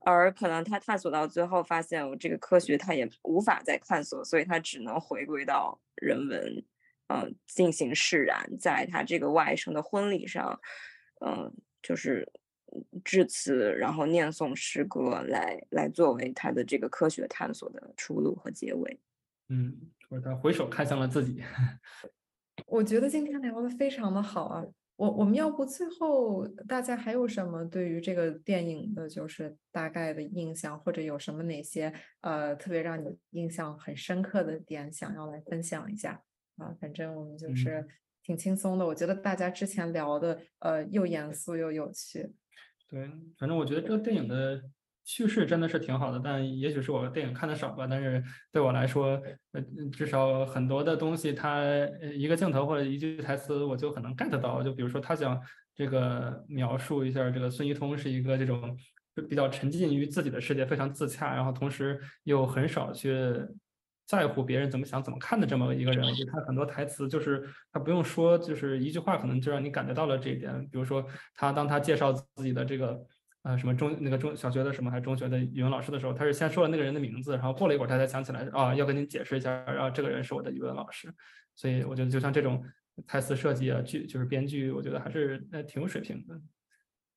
[0.00, 6.64] 而可能他探索到最后发现，我这个科学他也无法再探索，所以他只能回归到人文。
[7.12, 10.60] 嗯，进行释然，在他这个外甥的婚礼上，
[11.26, 12.24] 嗯，就是
[13.02, 19.00] 致辞，然后念诵诗歌，来来作为他的这个科学探索的出路和结尾。
[19.48, 19.76] 嗯，
[20.08, 21.42] 或者他回首看向了自己。
[22.66, 24.64] 我觉得今天聊的非常的好啊，
[25.00, 31.90] 我我们要不最后大家还有什么对于这个电影的就是大概的印象，或者有什么哪些
[32.20, 36.22] 呃特别让你印象很深刻的点想要来分享一下？
[36.58, 37.86] 啊，反正我们就是
[38.22, 38.84] 挺轻松的。
[38.84, 42.30] 我觉得大家之前聊的，呃，又严肃又有趣。
[42.86, 44.62] 对，反正我觉得这个电影的
[45.04, 47.86] 叙事真的是挺好的，但也许是我电影看的少吧。
[47.88, 48.22] 但是
[48.52, 49.20] 对我来说，
[49.52, 51.64] 呃，至少很多的东西，它
[52.14, 54.62] 一个镜头或者一句台词，我就很能 get 到。
[54.62, 55.40] 就比如说，他想
[55.74, 58.76] 这个描述一下，这个孙一通是一个这种
[59.28, 63.12] 比较沉浸于自己的世界，非常自洽，然后同时又很少去。
[64.06, 70.52] 在乎别人怎么想、怎么看的这么一个人，我觉得他很多台词就是他不用说，就是一句话，可能就让你感觉到了这一点。
[70.68, 73.00] 比如说，他当他介绍自己的这个
[73.42, 81.12] 呃什么中那个中小学的什么还是中学的语文老师的时候，他是先说了那个人的名字，然后过了一会儿他才想起来啊，要跟您解释一下，然后这个人是我的语文老师。
[81.54, 82.64] 所以我觉得就像这种
[83.06, 86.40] 台词设计啊，剧就是编剧，我觉得还是呃挺有水平的。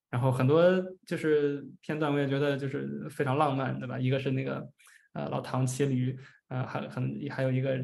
[0.10, 0.64] 然后很多
[1.06, 3.98] 就是片段，我也觉得就是非常浪漫，对吧？
[4.00, 4.70] 一个是那个
[5.14, 6.18] 呃老唐骑驴。
[6.50, 7.76] 呃，还很还有一个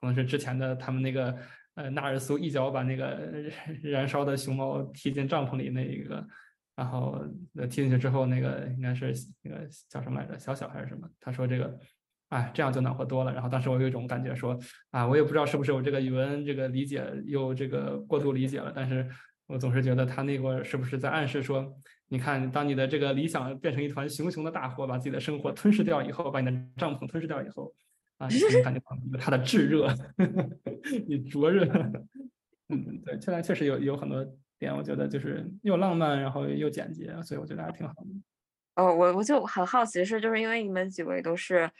[0.00, 1.36] 可能是之前的他们那个
[1.74, 3.30] 呃纳尔苏一脚把那个
[3.84, 6.26] 燃烧的熊猫踢进帐篷里那一个，
[6.76, 7.18] 然后
[7.62, 9.12] 踢进去之后，那个应该是
[9.42, 11.08] 那个叫什么来着，小小还是什么？
[11.20, 11.78] 他说这个，
[12.30, 13.32] 哎，这样就暖和多了。
[13.32, 14.58] 然后当时我有一种感觉说，
[14.90, 19.08] 啊，我也不知道是不是我这个语文这个理解又这个过度理解了，但是
[19.46, 21.74] 我总是觉得他那会儿是不是在暗示说。
[22.08, 27.74] 你看，当你的这个理想变成一团熊熊的大火，把自己的生活吞噬掉以后，把你的帐篷吞噬掉以后，
[28.18, 29.92] 啊，你能感觉到它的炙热，
[31.08, 31.64] 你灼热。
[32.68, 34.24] 嗯，对，现在确实有有很多
[34.64, 38.10] 点，我觉得就是又浪漫，然后又简洁，所以我觉得还挺好的。
[38.76, 41.70] 哦，我我就很好奇是，就是因为你们几位都是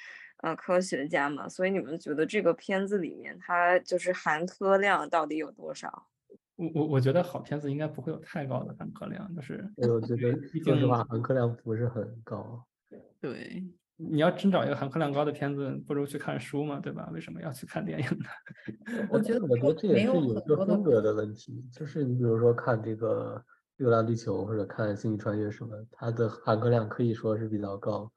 [0.42, 6.06] 呃科学家嘛，所以你们觉得这个片子里面它就是含科量到底有多少？
[6.56, 12.64] 我我我觉得好片子应该不会有太高的含科量，就是我觉得 毕说实话含科量不是很高。
[13.20, 13.64] 对，
[13.96, 17.08] 你要真找一个含科量高的片子，不如去看书嘛，对吧？
[17.12, 18.24] 为什么要去看电影呢？
[19.10, 23.36] 我觉得我觉得这也是有有一个风格的问题，就是你比如说看这个
[23.76, 28.10] 《流浪地球》或者看《星际穿越》什么，它的含金量可以说是比较高，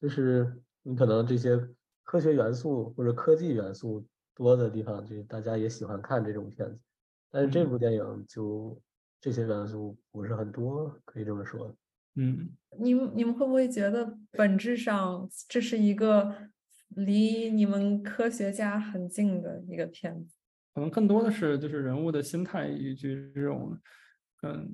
[0.00, 1.58] 就是你可能这些
[2.04, 6.78] 科学元素或者科技元素多的地方，就是大家也喜欢看这种片子，
[7.30, 8.78] 但是这嗯部电影就
[9.20, 11.74] 这些元素不是很多，可以这么说。
[12.14, 16.50] 嗯，你们你们会不会觉得本质上这是一个
[16.88, 20.36] 离你们科学家很近的一个片子？
[20.74, 23.78] 可能更多的是就是人物的心态以及这种，
[24.42, 24.68] 嗯，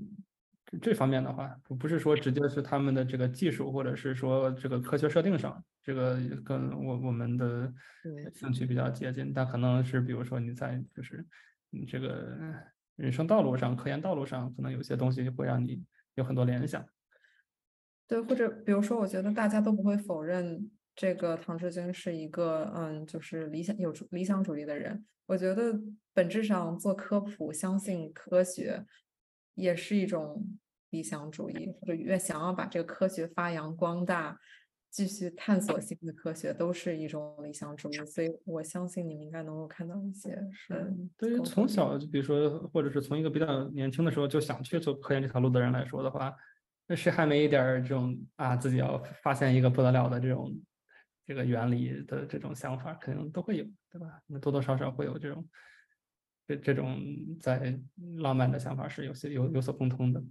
[0.66, 7.72] 这这方面的话，不不是说直接是他们的这个技术，或者是说这个科学设定上，这个跟我我们的
[8.34, 11.24] 兴趣比较接近，但可能是比如说你在就是
[11.70, 12.36] 你这个
[12.96, 15.84] 人生道路上、科研道路上，可能有些东西会让你
[16.14, 16.84] 有很多联想。
[18.08, 25.04] 对，或者比如说，我觉得大家都不会否认这个唐志军是一个嗯，就是理想有主理想主义的人。
[25.26, 25.78] 我觉得
[26.14, 28.86] 本质上做科普、相信科学，
[29.54, 30.42] 也是一种
[30.88, 34.38] 理想主义，或者越想要把这个科学发扬光大，
[34.90, 37.96] 继续探索新的科学，都是一种理想主义。
[38.06, 46.34] 所以我相信你们应该能够看到一些是，对于从小就比如说，或者是从一个比较年轻的时候就想去做科研这条路的人来说的话，
[46.88, 50.52] 那谁还没一点这种啊自己要发现一个不得了的这种
[51.26, 54.22] 这个原理的这种想法，肯定都会有，对吧？
[54.26, 55.46] 那多多少少会有这种
[56.46, 56.98] 这这种
[57.38, 57.78] 在
[58.16, 60.22] 浪漫的想法是有些有有所共通的。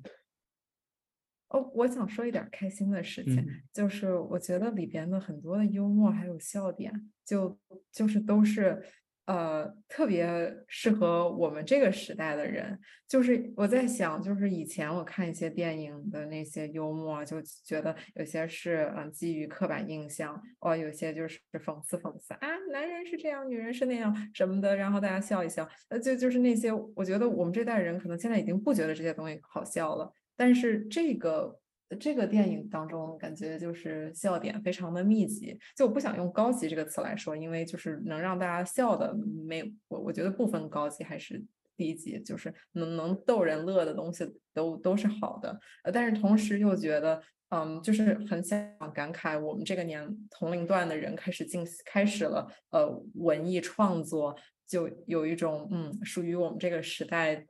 [1.49, 6.91] 哦，我想说一点开心的事情，嗯就是我觉得里边的很多的幽默还有笑点，
[7.23, 7.57] 就
[7.91, 8.83] 就是都是
[9.27, 10.27] 呃特别
[10.67, 12.77] 适合我们这个时代的人。
[13.07, 30.11] 就是我在想，就是以前我看一些电影的那些幽默，就觉得有些是嗯基于刻板印象，哦，有些就是讽刺讽刺啊，男人是这样，女人是那样什么的，然后大家笑一笑，呃，就就是那些，我觉得我们这代人可能现在已经不觉得这些东西好笑了。
[30.35, 31.57] 但是这个
[31.99, 35.57] 这个电影当中，感觉就是笑点非常的密集。
[35.75, 39.13] 就我不想用高级这个词来说，因为就是能让大家笑的
[39.45, 41.43] 没我我觉得不分高级还是
[41.75, 45.59] 低级，就是能能逗人乐的东西都都是好的。
[45.83, 47.21] 呃，但是同时又觉得。
[47.49, 48.59] 嗯，就是很想
[48.93, 54.35] 感慨，我们这个年同龄段的人开始进开始了呃文艺创作，
[54.67, 57.45] 就有一种嗯属于我们这个时代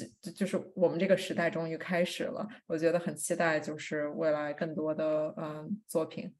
[0.00, 6.32] 就就就是我们这个时代终于开始了，我觉得很期待，就是未来更多的嗯作品，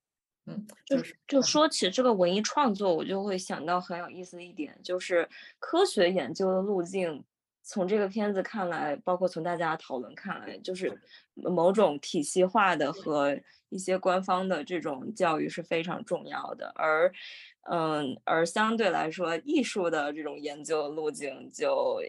[0.46, 7.24] 嗯，就是就说起这个文艺创作，我就会想到很有意思的一点，就是科学研究的路径。
[7.62, 10.98] 从这个片子看来，包括从大家讨论看来，就是
[11.34, 13.38] 某种体系化的和
[13.68, 17.12] 一些官方的这种教育是非常重要的，而，
[17.70, 22.02] 嗯，而相对来说，艺术的这种研究路径就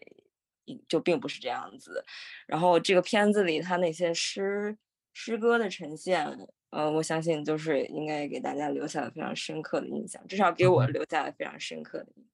[0.87, 2.03] 就并不是这样子。
[2.47, 4.77] 然后这个片子里，他那些诗
[5.13, 6.25] 诗歌的呈现，
[6.69, 12.25] 呃，我相信就是应该给大家留下了非常深刻的印象，至少给我留下了非常深刻的印象。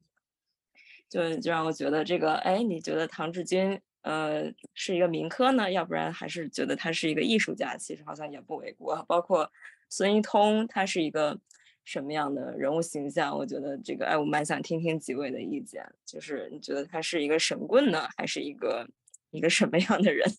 [1.09, 9.03] 就就让我觉得这个，哎，你觉得唐志军呃是一个民科呢，要不然还是觉得他是一个艺术家，其实好像也不为过。
[9.07, 9.49] 包括
[9.89, 11.39] 孙一通，他是一个
[11.88, 13.33] 什么样的人物形象？
[13.33, 18.85] 我觉得这个，哎，我蛮想听听几位的意见，就是你觉得他是一个神棍呢，还是一个
[19.31, 20.29] 一个什么样的人？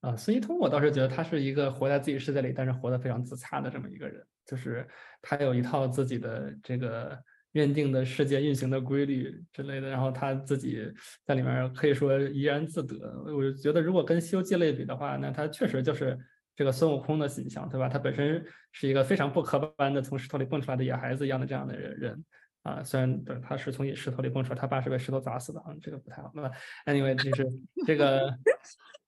[0.00, 4.88] 啊， 孙一通，我倒是觉得他是一个活在自己世界里，但是活得非常自洽的这么一个人，就是
[5.20, 7.18] 他有一套自己的这个。
[7.54, 10.92] 认定的世界运行的规律之类的，然后他自己
[11.24, 12.96] 在里面可以说怡然自得。
[13.26, 16.18] 我觉得如果跟《西游记》类比的话，那他确实就是
[16.56, 17.88] 这个孙悟空的形象，对吧？
[17.88, 22.24] 他本身是一个非常不科班的，从石头里蹦出来的野孩子一样的这样的人人
[22.62, 22.82] 啊。
[22.82, 26.32] 虽然对他是从石头里蹦出来，他爸是被石头砸死的啊，这个不太好。
[26.34, 26.50] 那
[26.92, 27.46] anyway，就是
[27.86, 28.36] 这个。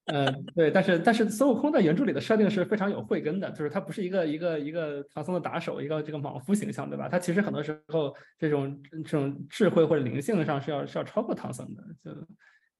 [0.08, 7.08] 嗯，对，但是但是孙悟空在原著里的设定是非常有慧根的，就是他不是一个一个一个唐僧的打手，一个这个莽夫形象，对吧？
[7.08, 12.10] 他其实很多时候这种这种智慧或者灵性上是要是要超过唐僧的，就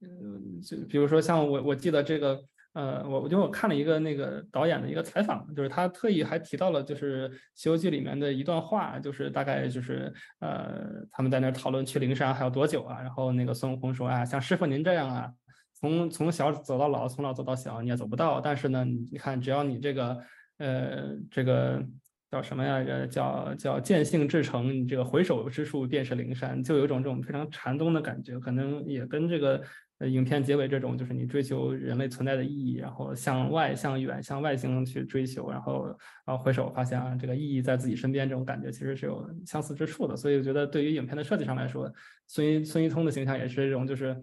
[0.02, 2.40] 嗯就比如说像我我记得这个
[2.76, 15.32] 呃我我就我看了一个那个导演的一个采访，就是他特意还提到了就是《西游记》里面的一段话，就是大概就是呃他们在那讨论去灵山还要多久啊，然后那个孙悟空说啊像师傅您这样啊。
[15.78, 18.40] 从从小走到老，从老走到小，你也走不到。
[18.40, 20.18] 但是呢，你看，只要你这个
[20.56, 21.84] 呃，这个
[22.30, 22.74] 叫什么呀？
[22.86, 29.62] 呃，叫叫见性至诚，你这个回首之处便是灵山，就有种这种非常禅宗的感觉，可能也跟这个
[29.98, 35.86] 呃影片结尾这种，就是你追求人类存在的意义，然后向外、向远、向外星去追求，然后
[36.24, 40.16] 然后回首发现啊，这个意义在自己身边，这种感觉其实是有相似之处的。
[40.16, 41.92] 所以我觉得对于影片的设计上来说，
[42.26, 44.16] 孙孙一通的形象也是这种，就是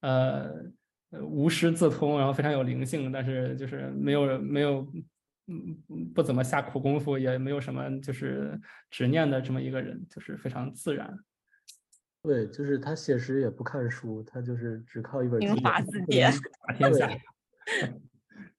[0.00, 0.50] 呃。
[1.12, 4.86] 呃，无师自通，然后非常有灵性，但是就是没有没有，
[5.52, 8.56] 嗯，不怎么下苦功夫，也没有什么就是
[8.88, 11.12] 执念的这么一个人，就是非常自然。
[12.22, 16.32] 对，就是他写诗也不看书，他就是只靠一本英华字典
[16.68, 17.08] 打天下，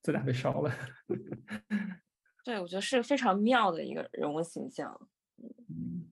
[0.01, 0.71] 字典被烧了。
[2.43, 5.09] 对，我觉得是非常妙的一个人物形象。
[5.37, 6.11] 嗯，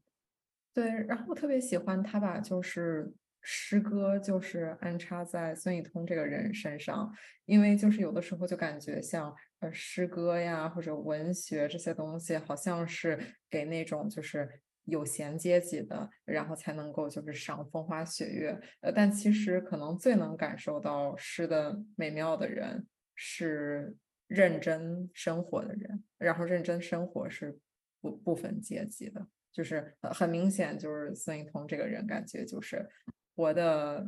[0.74, 3.14] 对，然后我特别喜欢他把就是。
[3.42, 7.10] 诗歌就是安插在孙一通这个人身上，
[7.46, 14.49] 因为就是有的时候就感觉像呃诗歌呀或者文学这些东西，好像是给那种就是
[14.86, 18.60] 有闲阶级的，然后才能够就是赏风花雪月。
[18.82, 23.95] 呃，但其实可能最能感受到诗的美妙的人是
[24.28, 27.57] 认真生活的人，然后认真生活是
[28.01, 32.88] 不不分阶级的，就是很明显就是孙一通这个人感觉就是。
[33.36, 34.05] 活的，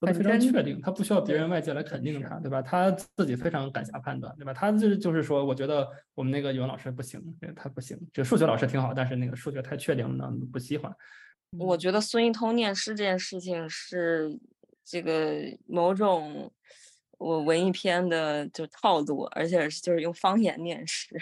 [0.00, 2.62] 活得非常确定，他不需要别人外界来肯定他，对吧？
[2.62, 4.54] 他自己非常敢下判断，对吧？
[4.54, 7.20] 他就是就是说，我觉得我们那个语文老师不行，
[7.56, 7.98] 他不行。
[8.12, 10.92] 这数学老师挺好，但是那个数学太确定了，不喜欢。
[11.58, 14.38] 我觉得孙一通念诗这件事情是
[14.84, 16.52] 这个某种
[17.18, 21.16] 我文艺片的就套路，而且是就是用方言念诗。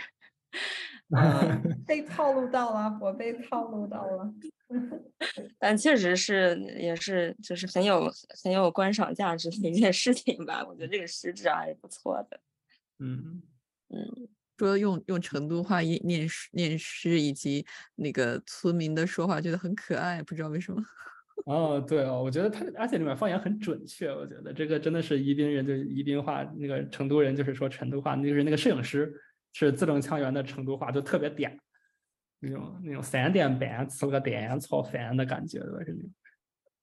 [1.87, 4.29] 被套路到了，我被套路到了。
[5.59, 8.11] 但确实是，也是，就是很有
[8.43, 10.65] 很有观赏价值的一件事情吧。
[10.67, 12.41] 我觉得这个诗质还是不错的。
[12.99, 13.43] 嗯
[13.89, 17.65] 嗯，说用用成都话念念诗念诗，以及
[17.95, 20.83] 那个村民的说话，觉得很可爱，不知道为什么。
[21.45, 29.15] 哦，对哦，我觉得他而且里面方言很准确，我觉得这个真的是宜宾人，就宜宾话，那个成都人就是说成都话，就是那个摄影师
[29.53, 31.57] 是字正腔圆的成都话，就特别嗲。
[32.49, 35.85] 那种那种三点半吃了个蛋炒饭的感觉，对吧？
[35.85, 36.11] 是那种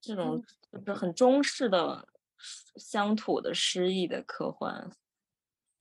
[0.02, 0.44] 这种
[0.86, 2.08] 就是很中式的
[2.76, 4.92] 乡土的诗意的科幻。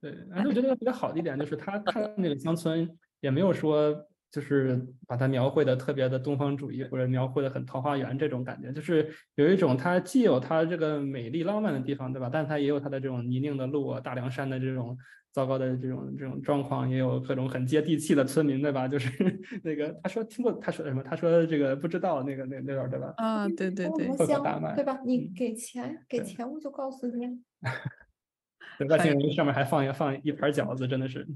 [0.00, 2.88] 对，而且我觉得比较好的一点就是他他那个乡村
[3.20, 3.92] 也没有说
[4.32, 12.28] 就是把它描绘的特别的东方主义或者描绘的很桃花源这种感觉，就是有一种它既有它这个美丽浪漫的地方，对吧？
[12.32, 14.98] 但它也有它的这种泥泞的路啊、大凉山的这种。
[15.34, 18.86] 糟糕的这种这种状况，也有各种很接地气的村民，对吧？
[18.86, 19.08] 就是
[19.64, 21.02] 那个他说听过他说什么？
[21.02, 23.14] 他说这个不知道那个那那段对吧？
[23.16, 25.00] 啊，对对对，口口大卖，对吧？
[25.06, 27.40] 你给钱给钱我就告诉你。
[28.78, 31.26] 对，外星人上面还放一放一盘饺子，真的是。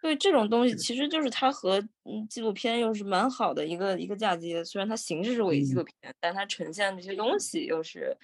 [0.00, 4.64] 对这种东西，其实就是它和嗯纪录片又是蛮好的一个一个嫁接。
[4.64, 8.16] 虽然它形式是伪纪录片，但它呈现这些东西又是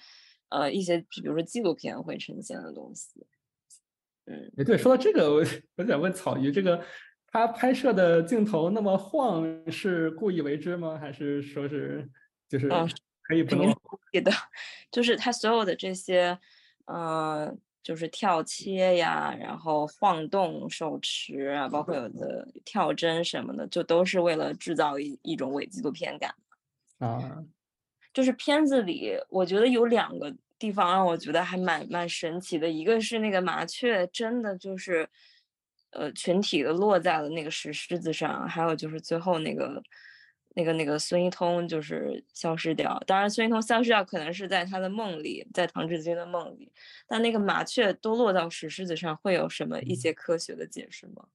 [0.49, 3.25] 呃一些比如说纪录片会呈现的东西。
[4.25, 5.43] 嗯，哎，对，说到这个，我
[5.77, 6.83] 我想问草鱼，这个
[7.27, 10.97] 他拍摄的镜头那么晃，是故意为之吗？
[10.99, 12.09] 还是说是
[12.49, 12.67] 就是
[13.21, 14.31] 可以不能故意的？
[14.91, 16.37] 就是他所有的这些，
[16.85, 17.55] 呃，
[17.87, 26.35] 就是跳切呀，然后晃动手持啊，包括有的 跳帧什么的，就都是为了制造一一种伪纪录片感
[26.99, 27.45] 啊。
[28.13, 30.35] 就是片子里，我觉得有两个。
[30.59, 35.07] 地方让我觉得还蛮蛮神奇的，一个是那个麻雀真的就是，
[35.91, 39.79] 呃，群体的落在了那个石狮子上，还有就是最后那个
[40.57, 42.99] 那个那个孙一通就是消失掉。
[43.05, 46.71] 当然，孙一通消失掉可能是在他的梦里，在唐志军的梦里，
[47.07, 51.25] 但那个麻雀都落到石狮子上，会有什么一些科学的解释吗？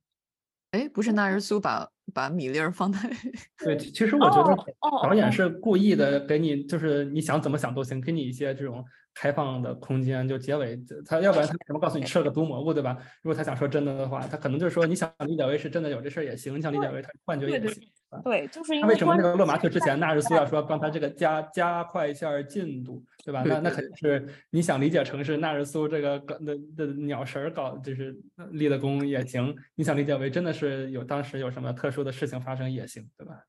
[0.72, 2.98] 哎，不是纳日苏把把米粒儿放在
[3.64, 4.56] 对，其实我觉得
[5.04, 8.84] 导演是故意的，给你就是你想怎么想都行，给你一些这种。
[9.14, 12.96] 开放的空间，就结尾，他要不然他为什么告诉你吃了个毒蘑菇，对吧？
[13.22, 17.88] 如果他想说真的的话，他可能就是说你想理解为是真的有这事儿也行，你想理解为他幻觉也行。
[18.24, 23.42] 对，就是因为什么那个落麻雀之前纳日苏要说帮他这个加加快一下进度，对吧？
[23.46, 28.14] 那那肯定是你想理解成是纳日苏这个的的鸟神搞就是
[28.50, 33.42] 立的功也行，你想理解为真的是有当时有什么特殊的事情发生也行，对吧？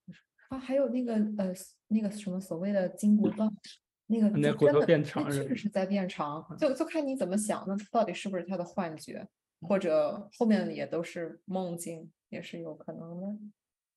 [0.48, 1.54] 啊，还有那个呃
[1.90, 3.54] 那个什么所谓的金箍棒。
[4.08, 9.28] 那个那骨头变长，确实是在变长，就就看你怎么想，那到底是不是他的幻觉，
[9.62, 13.28] 或者后面也都是梦境，也是有可能的。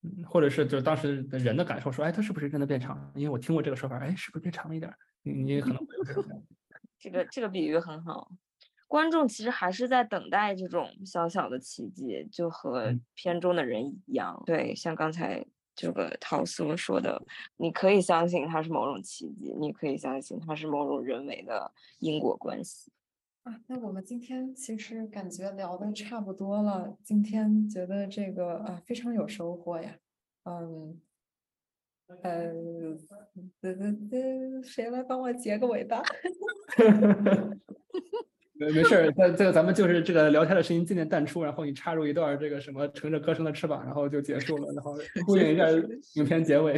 [0.02, 3.10] 嗯，或者是就当时的人的感受，说，哎，他是不是真的变长？
[3.14, 4.92] 因为我听过这个说法，哎，是不是变长了一点？
[5.22, 6.24] 你你可能会有这种。
[6.98, 8.30] 这个这个比喻很好。
[8.88, 14.40] 观众其实还是在等待这种小小的奇迹，就和片中的人一样。
[14.46, 15.44] 对，像刚才
[15.77, 17.23] 这个陶苏说的，
[17.59, 22.90] 你可以相信它是某种奇迹，你可以相信它是某种人为的因果关系。
[23.44, 26.97] 啊，那我们今天其实感觉聊的差不多了。
[27.05, 29.97] 今天觉得这个啊非常有收获呀。
[30.43, 31.01] 嗯，
[32.23, 32.53] 呃，
[33.61, 36.03] 对对对，谁来帮我结个尾巴？
[38.58, 44.96] 没没事儿，这这个咱们就是这个聊天的声音渐渐淡出，然后你插入一段这个什么乘着歌声的翅膀，然后就结束了，然后
[45.26, 45.64] 呼应一下
[46.14, 46.74] 影片结尾。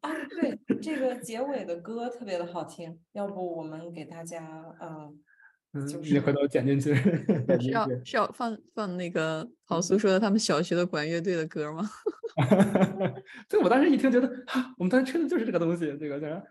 [0.00, 0.10] 啊，
[0.40, 5.18] 对，这个结尾的歌特别的好听，要不我们给大家嗯。
[5.72, 6.92] 嗯，你回头剪进去，
[7.62, 11.88] 是要是要放放那个陶苏说的他们小学的管乐队的歌吗？
[13.48, 14.28] 对，我当时一听觉得，
[14.76, 16.42] 我们当时吹的就是这个东西，这个就是，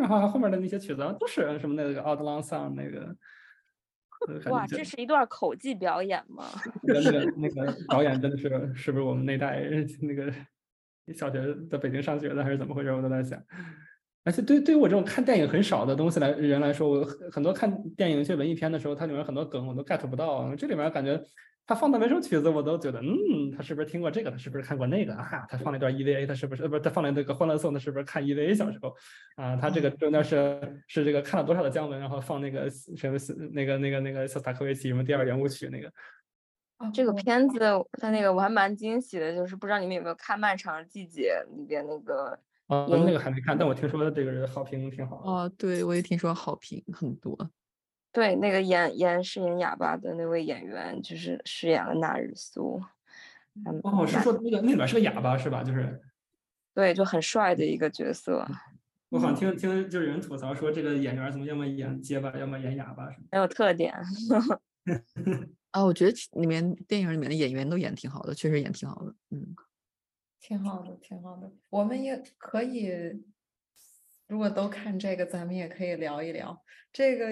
[0.00, 3.16] 然后后面的那些曲子都是什么那个 Out Long Song 那个。
[4.50, 6.44] 哇，这是一段口技表演吗？
[6.82, 9.60] 那个那个导演真的是是不是我们那代
[10.00, 10.32] 那个
[11.12, 12.92] 小学在北京上学的还是怎么回事？
[12.92, 13.42] 我都在想。
[14.22, 20.54] 而且对对于我这种看电影很少的东西来人来说，我很很多看电影一些文艺片的时候，它里面很多梗我都 get 不到。
[20.54, 21.20] 这里面感觉
[21.64, 24.30] 他放的每首曲子，我都觉得，嗯，他是不是听过这个？
[24.30, 25.14] 他是不是看过那个？
[25.14, 26.64] 哈，他放了一段 EVA，他是不是？
[26.64, 28.94] 呃，不是，他放了那个《欢乐颂》，他是不是看 EVA 小时候？
[29.36, 33.16] 啊，他这个中间是是这个看了多少的姜文，然后放那个什么
[33.52, 35.92] 那个那个那个肖斯塔科维奇什么第二圆舞曲那个。
[36.92, 37.60] 这个片子
[37.92, 42.38] 他那个我还蛮惊喜的，就是不知道你们有没有看《漫长季节》里边那个。
[42.66, 45.22] 哦，那个还没看，但我听说这个人好评挺好。
[45.24, 47.36] 哦，对，我也听说好评很多。
[48.12, 52.80] 对，那个演演饰演哑巴的那位演员，就是饰演了纳日苏。
[53.82, 55.64] 哦，是说那个那里面是个哑巴是吧？
[55.64, 56.00] 就是。
[56.74, 58.46] 对，就很帅的一个角色。
[59.10, 63.94] 我好像听听，就是有人吐槽说这个演员怎么要么演结巴，要么演哑巴，很有特点。
[65.72, 69.14] 啊，我觉得里面电影里面的演员都演挺好的，确实演挺好的。
[69.30, 69.54] 嗯。
[70.40, 71.52] 挺好的，挺好的。
[71.70, 72.90] 我们也可以，
[74.26, 77.26] 如果都看这个，咱们也可以聊一聊这个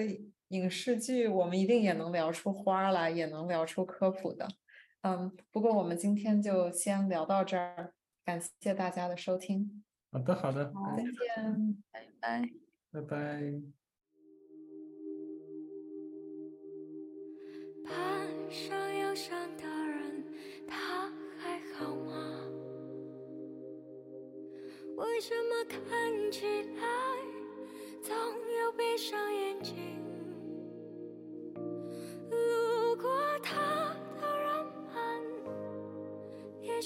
[0.51, 1.27] 影视剧。
[1.27, 4.47] 我们一定也能聊出花来，也能聊出科普的。
[5.01, 9.83] 嗯，不过我们今天就先聊到这儿，感谢大家的收听。
[10.11, 12.49] 好的，好的，再见，拜拜，
[12.91, 13.17] 拜拜。
[17.83, 17.93] 半
[18.51, 20.23] 上忧伤的人，
[20.67, 21.09] 他
[21.39, 22.47] 还好吗？
[24.97, 26.83] 为什么看起来
[28.03, 30.10] 总有闭上眼睛？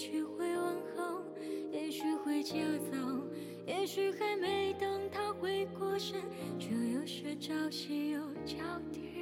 [0.05, 1.23] 许会问候，
[1.71, 2.53] 也许会就
[2.91, 2.95] 走，
[3.65, 6.21] 也许还没等他回过神，
[6.59, 8.57] 就又是朝夕又交
[8.91, 9.14] 替。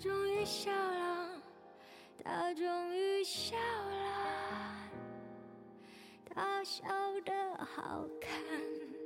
[0.00, 1.42] 终于笑了
[2.24, 4.74] 他终于笑了
[6.24, 6.88] 他笑
[7.26, 7.32] 得
[7.62, 8.99] 好看。